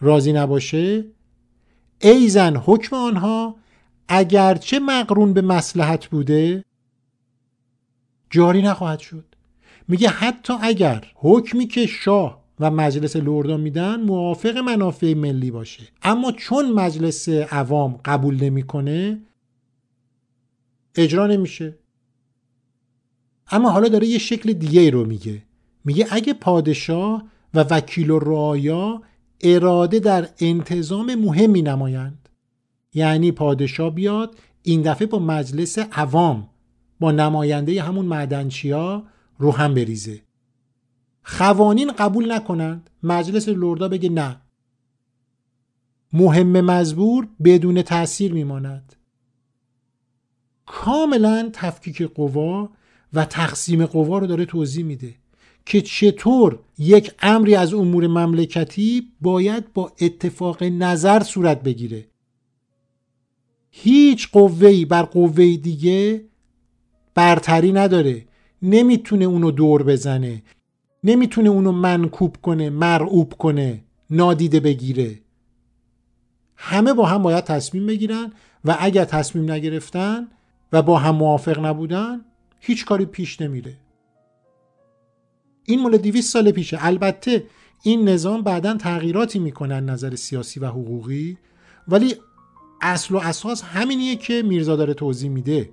راضی 0.00 0.32
نباشه. 0.32 1.04
ایزن 2.00 2.56
حکم 2.56 2.96
آنها 2.96 3.56
اگرچه 4.08 4.78
مقرون 4.78 5.32
به 5.32 5.42
مسلحت 5.42 6.06
بوده 6.06 6.64
جاری 8.30 8.62
نخواهد 8.62 8.98
شد. 8.98 9.24
میگه 9.88 10.08
حتی 10.08 10.54
اگر 10.60 11.04
حکمی 11.14 11.66
که 11.66 11.86
شاه 11.86 12.44
و 12.60 12.70
مجلس 12.70 13.16
لردا 13.16 13.56
میدن 13.56 14.00
موافق 14.00 14.56
منافع 14.56 15.14
ملی 15.14 15.50
باشه. 15.50 15.82
اما 16.02 16.32
چون 16.32 16.72
مجلس 16.72 17.28
عوام 17.28 18.00
قبول 18.04 18.44
نمی‌کنه 18.44 19.20
اجرا 20.94 21.26
نمیشه. 21.26 21.74
اما 23.50 23.70
حالا 23.70 23.88
داره 23.88 24.06
یه 24.06 24.18
شکل 24.18 24.52
دیگه 24.52 24.90
رو 24.90 25.04
میگه. 25.04 25.42
میگه 25.84 26.06
اگه 26.10 26.32
پادشاه 26.32 27.24
و 27.54 27.60
وکیل 27.70 28.10
و 28.10 28.18
رعایا 28.18 29.02
اراده 29.40 29.98
در 29.98 30.28
انتظام 30.40 31.14
مهمی 31.14 31.62
نمایند 31.62 32.23
یعنی 32.94 33.32
پادشاه 33.32 33.90
بیاد 33.90 34.38
این 34.62 34.82
دفعه 34.82 35.06
با 35.06 35.18
مجلس 35.18 35.78
عوام 35.78 36.48
با 37.00 37.12
نماینده 37.12 37.82
همون 37.82 38.06
معدنچیا 38.06 39.02
رو 39.38 39.52
هم 39.52 39.74
بریزه. 39.74 40.22
خوانین 41.22 41.92
قبول 41.92 42.32
نکنند 42.32 42.90
مجلس 43.02 43.48
لردا 43.48 43.88
بگه 43.88 44.08
نه. 44.08 44.40
مهم 46.12 46.60
مزبور 46.60 47.28
بدون 47.44 47.82
تاثیر 47.82 48.32
میماند. 48.32 48.96
کاملا 50.66 51.50
تفکیک 51.52 52.02
قوا 52.02 52.70
و 53.12 53.24
تقسیم 53.24 53.86
قوا 53.86 54.18
رو 54.18 54.26
داره 54.26 54.44
توضیح 54.44 54.84
میده 54.84 55.14
که 55.66 55.80
چطور 55.80 56.58
یک 56.78 57.12
امری 57.22 57.54
از 57.54 57.74
امور 57.74 58.06
مملکتی 58.06 59.12
باید 59.20 59.72
با 59.72 59.92
اتفاق 60.00 60.62
نظر 60.62 61.22
صورت 61.22 61.62
بگیره. 61.62 62.06
هیچ 63.76 64.28
قوهی 64.32 64.84
بر 64.84 65.02
قوه 65.02 65.56
دیگه 65.56 66.24
برتری 67.14 67.72
نداره. 67.72 68.24
نمی‌تونه 68.62 69.24
اونو 69.24 69.50
دور 69.50 69.82
بزنه. 69.82 70.42
نمی‌تونه 71.04 71.48
اونو 71.48 71.72
منکوب 71.72 72.36
کنه 72.42 72.70
مرعوب 72.70 73.32
کنه 73.32 73.84
نادیده 74.10 74.60
بگیره. 74.60 75.18
همه 76.56 76.92
با 76.92 77.06
هم 77.06 77.22
باید 77.22 77.44
تصمیم 77.44 77.86
بگیرن 77.86 78.32
و 78.64 78.76
اگر 78.80 79.04
تصمیم 79.04 79.50
نگرفتن 79.50 80.28
و 80.72 80.82
با 80.82 80.98
هم 80.98 81.14
موافق 81.14 81.66
نبودن 81.66 82.24
هیچ 82.60 82.84
کاری 82.84 83.04
پیش 83.04 83.40
نمیره. 83.40 83.76
این 85.64 85.82
مال 85.82 85.96
200 85.96 86.32
سال 86.32 86.50
پیشه. 86.50 86.86
البته 86.86 87.44
این 87.82 88.08
نظام 88.08 88.42
بعدا 88.42 88.76
تغییراتی 88.76 89.38
می‌کنن 89.38 89.84
نظر 89.84 90.14
سیاسی 90.14 90.60
و 90.60 90.66
حقوقی 90.66 91.38
ولی 91.88 92.14
اصل 92.84 93.14
و 93.14 93.18
اساس 93.18 93.62
همینیه 93.62 94.16
که 94.16 94.42
میرزا 94.42 94.76
داره 94.76 94.94
توضیح 94.94 95.30
میده. 95.30 95.70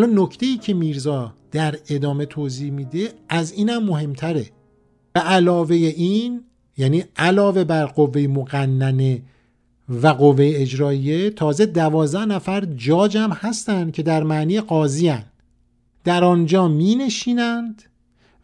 حالا 0.00 0.22
نکته 0.22 0.46
ای 0.46 0.56
که 0.56 0.74
میرزا 0.74 1.34
در 1.50 1.78
ادامه 1.88 2.26
توضیح 2.26 2.70
میده 2.70 3.12
از 3.28 3.52
اینم 3.52 3.84
مهمتره 3.84 4.46
به 5.12 5.20
علاوه 5.20 5.74
این 5.74 6.44
یعنی 6.76 7.04
علاوه 7.16 7.64
بر 7.64 7.86
قوه 7.86 8.20
مقننه 8.20 9.22
و 9.88 10.06
قوه 10.06 10.52
اجراییه 10.54 11.30
تازه 11.30 11.66
دوازده 11.66 12.24
نفر 12.24 12.64
جاج 12.64 13.16
هم 13.16 13.30
هستند 13.30 13.92
که 13.92 14.02
در 14.02 14.22
معنی 14.22 14.60
قاضی. 14.60 15.14
در 16.04 16.24
آنجا 16.24 16.68
می 16.68 16.94
نشینند 16.94 17.82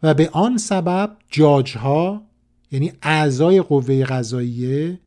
و 0.03 0.13
به 0.13 0.29
آن 0.29 0.57
سبب 0.57 1.17
جاج 1.29 1.77
ها 1.77 2.21
یعنی 2.71 2.91
اعضای 3.01 3.61
قوه 3.61 4.03
قضاییه 4.03 4.99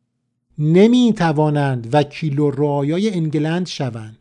نمی 0.57 1.13
توانند 1.17 1.89
وکیل 1.93 2.39
و 2.39 2.51
رعایای 2.51 3.13
انگلند 3.13 3.67
شوند 3.67 4.20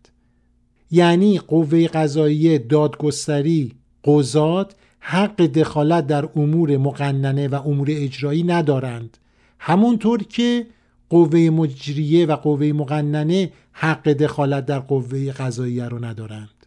یعنی 0.90 1.38
قوه 1.38 1.86
قضایی 1.86 2.58
دادگستری 2.58 3.72
قضات 4.04 4.74
حق 5.00 5.36
دخالت 5.36 6.06
در 6.06 6.28
امور 6.36 6.76
مقننه 6.76 7.48
و 7.48 7.54
امور 7.54 7.88
اجرایی 7.90 8.42
ندارند. 8.42 9.18
همونطور 9.58 10.22
که 10.22 10.66
قوه 11.08 11.38
مجریه 11.38 12.26
و 12.26 12.36
قوه 12.36 12.66
مقننه 12.66 13.52
حق 13.72 14.08
دخالت 14.08 14.66
در 14.66 14.78
قوه 14.78 15.32
قضاییه 15.32 15.84
رو 15.84 16.04
ندارند. 16.04 16.66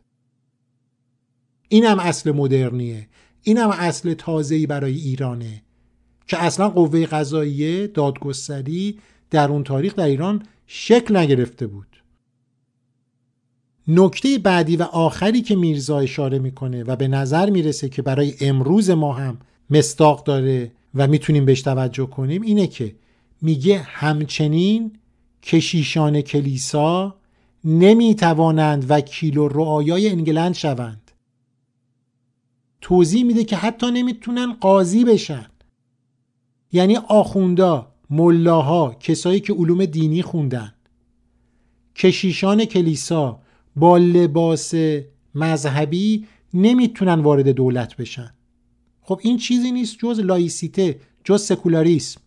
این 1.69 1.85
هم 1.85 1.99
اصل 1.99 2.31
مدرنیه. 2.31 3.07
این 3.41 3.57
هم 3.57 3.69
اصل 3.69 4.13
تازه‌ای 4.13 4.67
برای 4.67 4.95
ایرانه 4.95 5.63
که 6.27 6.43
اصلا 6.43 6.69
قوه 6.69 7.05
قضاییه 7.05 7.87
دادگستری 7.87 8.99
در 9.29 9.49
اون 9.49 9.63
تاریخ 9.63 9.95
در 9.95 10.05
ایران 10.05 10.43
شکل 10.67 11.17
نگرفته 11.17 11.67
بود. 11.67 11.92
نکته 13.87 14.37
بعدی 14.37 14.77
و 14.77 14.83
آخری 14.83 15.41
که 15.41 15.55
میرزا 15.55 15.99
اشاره 15.99 16.39
می‌کنه 16.39 16.83
و 16.83 16.95
به 16.95 17.07
نظر 17.07 17.49
می‌رسه 17.49 17.89
که 17.89 18.01
برای 18.01 18.33
امروز 18.41 18.89
ما 18.89 19.13
هم 19.13 19.37
مستاق 19.69 20.23
داره 20.23 20.71
و 20.95 21.07
می‌تونیم 21.07 21.45
بهش 21.45 21.61
توجه 21.61 22.05
کنیم 22.05 22.41
اینه 22.41 22.67
که 22.67 22.95
میگه 23.41 23.79
همچنین 23.79 24.91
کشیشان 25.43 26.21
کلیسا 26.21 27.15
نمی‌توانند 27.65 28.85
وکیل 28.89 29.37
و 29.37 29.47
رعایای 29.47 30.09
انگلند 30.09 30.53
شوند. 30.53 31.11
توضیح 32.81 33.23
میده 33.23 33.43
که 33.43 33.55
حتی 33.55 33.91
نمی‌تونن 33.91 34.53
قاضی 34.53 35.05
بشن. 35.05 35.45
یعنی 36.71 36.97
آخوندا 36.97 37.91
ملاها 38.09 38.95
کسایی 38.99 39.39
که 39.39 39.53
علوم 39.53 39.85
دینی 39.85 40.21
خوندن. 40.21 40.73
کشیشان 41.95 42.65
کلیسا 42.65 43.42
با 43.75 43.97
لباس 43.97 44.73
مذهبی 45.35 46.25
نمی‌تونن 46.53 47.19
وارد 47.19 47.49
دولت 47.49 47.97
بشن. 47.97 48.33
خب 49.01 49.19
این 49.23 49.37
چیزی 49.37 49.71
نیست 49.71 49.97
جز 49.99 50.19
لایسیته 50.19 50.99
جز 51.23 51.41
سکولاریسم. 51.41 52.21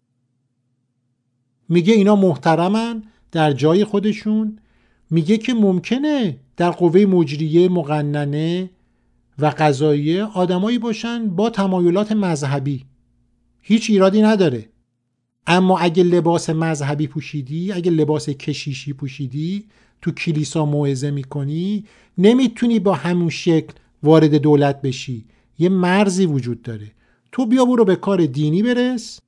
میگه 1.68 1.94
اینا 1.94 2.16
محترمن 2.16 3.02
در 3.32 3.52
جای 3.52 3.84
خودشون. 3.84 4.58
میگه 5.10 5.38
که 5.38 5.54
ممکنه 5.54 6.36
در 6.56 6.70
قوه 6.70 7.00
مجریه 7.00 7.68
مقننه 7.68 8.70
و 9.38 9.52
قضاییه 9.58 10.24
آدمایی 10.24 10.78
باشن 10.78 11.28
با 11.28 11.50
تمایلات 11.50 12.12
مذهبی. 12.12 12.84
هیچ 13.60 13.90
ایرادی 13.90 14.22
نداره. 14.22 14.68
اما 15.46 15.78
اگه 15.78 16.02
لباس 16.02 16.50
مذهبی 16.50 17.06
پوشیدی 17.06 17.72
اگه 17.72 17.90
لباس 17.90 18.28
کشیشی 18.28 18.92
پوشیدی 18.92 19.64
تو 20.06 20.12
کلیسا 20.12 20.66
موعظه 20.66 21.10
می‌کنی 21.10 21.84
نمی‌تونی 22.18 22.78
با 22.78 22.94
همون 22.94 23.30
شکل 23.30 23.74
وارد 24.02 24.34
دولت 24.34 24.82
بشی. 24.82 25.24
یه 25.58 25.68
مرزی 25.68 26.26
وجود 26.26 26.62
داره. 26.62 26.92
تو 27.32 27.46
بیا 27.46 27.64
برو 27.64 27.84
به 27.84 27.96
کار 27.96 28.26
دینی 28.26 28.62
برس. 28.62 29.20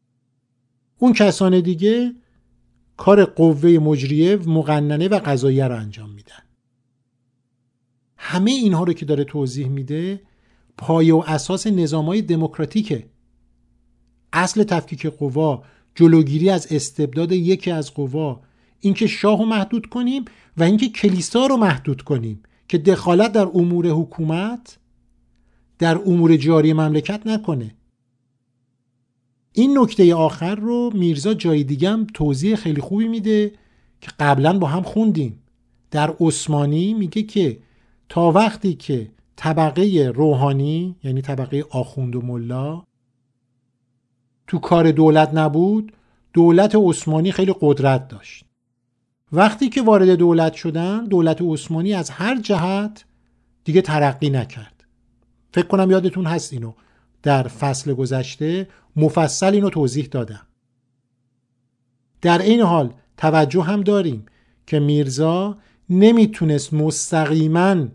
اون 0.99 1.13
کسان 1.13 1.61
دیگه 1.61 2.15
کار 2.97 3.25
قوه 3.25 3.71
مجریه 3.71 4.37
مقننه 4.37 5.09
و 5.09 5.21
قضاییه 5.25 5.69
رو 5.69 5.77
انجام 5.77 6.11
میدن. 6.11 6.43
همه 8.17 8.51
اینها 8.51 8.85
رو 8.85 8.93
که 8.93 9.07
داره 9.07 9.25
توضیح 9.25 9.69
میده 9.69 10.21
پایه 10.77 11.15
و 11.15 11.23
اساس 11.27 11.67
نظامای 11.67 12.23
دموکراتیکه. 12.23 13.07
اصل 14.33 14.65
تفکیک 14.65 15.07
قوا 15.07 15.63
جلوگیری 15.95 16.51
از 16.51 16.73
استبداد 16.73 17.33
یکی 17.33 17.71
از 17.71 17.95
قوا 17.95 18.48
اینکه 18.81 19.07
شاه 19.07 19.39
رو 19.39 19.45
محدود 19.45 19.87
کنیم 19.87 20.25
و 20.57 20.63
اینکه 20.63 20.89
کلیسا 20.89 21.47
رو 21.47 21.57
محدود 21.57 22.03
کنیم 22.03 22.43
که 22.69 22.79
دخالت 22.79 23.33
در 23.33 23.47
امور 23.55 23.89
حکومت 23.89 24.79
در 25.79 25.99
امور 25.99 26.37
جاری 26.37 26.73
مملکت 26.73 27.27
نکنه. 27.27 27.75
این 29.53 29.79
نکته 29.79 30.15
آخر 30.15 30.55
رو 30.55 30.91
میرزا 30.95 31.35
جای 31.35 31.65
دیگه 31.65 31.91
هم 31.91 32.07
توضیح 32.15 32.55
خیلی 32.55 32.81
خوبی 32.81 33.09
میده 33.09 33.53
که 34.01 34.11
قبلا 34.21 34.59
با 34.59 34.67
هم 34.67 34.83
خوندیم. 34.83 35.43
در 35.91 36.15
عثمانی 36.21 36.95
میگه 36.95 37.23
که 37.23 37.59
تا 38.09 38.33
وقتی 38.33 38.75
که 38.75 39.11
طبقه 39.37 40.13
روحانی 40.15 40.97
یعنی 41.05 41.23
طبقه 41.23 41.65
آخوند 41.71 42.17
و 42.17 42.23
ملا 42.23 42.83
تو 44.47 44.59
کار 44.59 44.91
دولت 44.91 45.31
نبود 45.35 45.93
دولت 46.33 46.75
عثمانی 46.75 47.33
خیلی 47.33 47.55
قدرت 47.61 48.09
داشت. 48.09 48.48
وقتی 49.33 49.69
که 49.69 49.83
وارد 49.83 50.09
دولت 50.09 50.55
شدن 50.55 51.05
دولت 51.05 51.43
عثمانی 51.43 51.95
از 51.95 52.11
هر 52.11 52.41
جهت 52.41 53.05
دیگه 53.65 53.83
ترقی 53.83 54.31
نکرد. 54.31 54.85
فکر 55.53 55.67
کنم 55.67 55.91
یادتون 55.91 56.27
هست 56.27 56.53
اینو. 56.53 56.73
در 57.23 57.43
فصل 57.43 57.95
گذشته 57.95 58.69
مفصل 58.97 59.55
اینو 59.55 59.71
توضیح 59.71 60.09
دادم. 60.11 60.47
در 62.23 62.39
این 62.39 62.61
حال 62.61 62.93
توجه 63.17 63.63
هم 63.63 63.81
داریم 63.83 64.27
که 64.67 64.81
میرزا 64.81 65.59
نمی‌تونست 65.91 66.75
مستقیما 66.75 67.87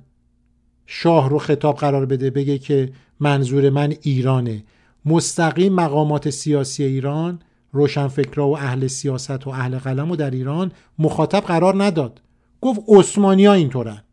شاه 0.85 1.29
رو 1.29 1.39
خطاب 1.39 1.75
قرار 1.75 2.05
بده 2.05 2.29
بگه 2.29 2.57
که 2.57 2.93
منظور 3.19 3.69
من 3.69 3.93
ایرانه. 4.01 4.63
مستقیم 5.05 5.73
مقامات 5.73 6.29
سیاسی 6.29 6.83
ایران 6.83 7.39
روشنفکرا 7.73 8.47
و 8.47 8.57
اهل 8.57 8.88
سیاست 8.88 9.47
و 9.47 9.49
اهل 9.49 9.77
قلم 9.77 10.12
و 10.12 10.15
در 10.15 10.31
ایران 10.31 10.71
مخاطب 10.99 11.39
قرار 11.39 11.83
نداد. 11.83 12.21
گفت 12.62 12.81
عثمانی 12.88 13.45
ها 13.45 13.53
اینطورن. 13.53 14.03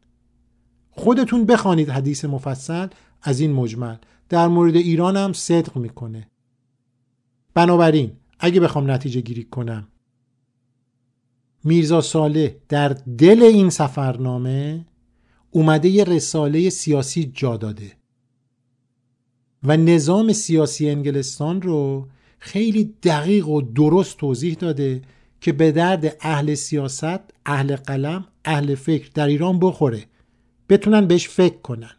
خودتون 0.91 1.47
بخوانید 1.47 1.89
حدیث 1.89 2.25
مفصل 2.25 2.89
از 3.23 3.41
این 3.41 3.53
مجمل. 3.53 3.97
در 4.29 4.49
مورد 4.49 4.77
ایران 4.77 5.17
هم 5.17 5.33
صدق 5.33 5.77
می‌کنه. 5.77 6.29
بنابراین 7.55 8.13
اگه 8.39 8.61
بخوام 8.61 8.91
نتیجه 8.91 9.21
گیری 9.21 9.45
کنم 9.45 9.89
میرزا 11.65 12.01
ساله 12.01 12.61
در 12.69 12.89
دل 13.19 13.43
این 13.43 13.71
سفرنامه 13.71 14.87
اومده 15.51 15.89
یه 15.89 16.05
رساله 16.05 16.71
سیاسی 16.71 17.33
جا 17.35 17.57
داده 17.57 17.93
و 19.63 19.77
نظام 19.77 20.33
سیاسی 20.33 20.91
انگلستان 20.91 21.63
رو 21.63 22.09
خیلی 22.41 22.95
دقیق 23.03 23.49
و 23.49 23.61
درست 23.61 24.17
توضیح 24.17 24.55
داده 24.55 25.03
که 25.41 25.53
به 25.53 25.73
درد 25.73 26.17
اهل 26.21 26.55
سیاست، 26.55 27.21
اهل 27.47 27.77
قلم، 27.77 28.27
اهل 28.45 28.75
فکر 28.75 29.11
در 29.15 29.27
ایران 29.27 29.59
بخوره. 29.59 30.05
بتونن 30.69 31.07
بهش 31.07 31.29
فکر 31.29 31.59
کنن. 31.59 31.91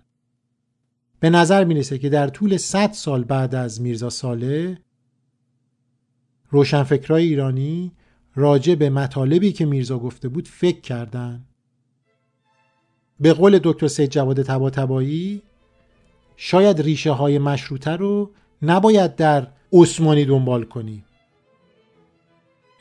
به 1.19 1.29
نظر 1.29 1.63
می‌رسه 1.63 1.97
که 1.97 2.09
در 2.09 2.27
طول 2.27 2.57
100 2.57 2.91
سال 2.91 3.23
بعد 3.23 3.55
از 3.55 3.81
میرزا 3.81 4.09
ساله 4.09 4.77
روشنفکرای 6.49 7.23
ایرانی 7.23 7.91
راجع 8.35 8.75
به 8.75 8.89
مطالبی 8.89 9.51
که 9.51 9.65
میرزا 9.65 9.99
گفته 9.99 10.29
بود 10.29 10.47
فکر 10.47 10.81
کردن. 10.81 11.45
به 13.19 13.33
قول 13.33 13.59
دکتر 13.63 13.87
سید 13.87 14.09
جواد 14.09 14.41
تباتبایی 14.41 15.41
شاید 16.35 16.81
ریشه 16.81 17.11
های 17.11 17.39
مشروطه 17.39 17.91
رو 17.91 18.31
نباید 18.61 19.15
در 19.15 19.47
عثمانی 19.73 20.25
دنبال 20.25 20.63
کنیم 20.63 21.05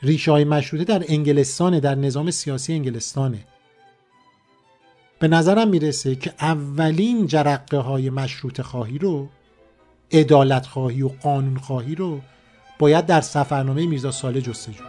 ریشه 0.01 0.31
های 0.31 0.43
مشروطه 0.43 0.83
در 0.85 1.03
انگلستانه 1.07 1.79
در 1.79 1.95
نظام 1.95 2.31
سیاسی 2.31 2.73
انگلستانه. 2.73 3.45
به 5.19 5.27
نظرم 5.27 5.67
می‌رسه 5.67 6.15
که 6.15 6.33
اولین 6.39 7.27
جرقه 7.27 7.77
های 7.77 8.09
مشروط 8.09 8.61
خواهی 8.61 8.97
رو 8.97 9.27
ادالت 10.11 10.65
خواهی 10.65 11.01
و 11.01 11.07
قانون 11.07 11.57
خواهی 11.57 11.95
رو 11.95 12.21
باید 12.79 13.05
در 13.05 13.21
سفرنامه 13.21 13.87
میرزا 13.87 14.11
ساله 14.11 14.41
جستجو 14.41 14.83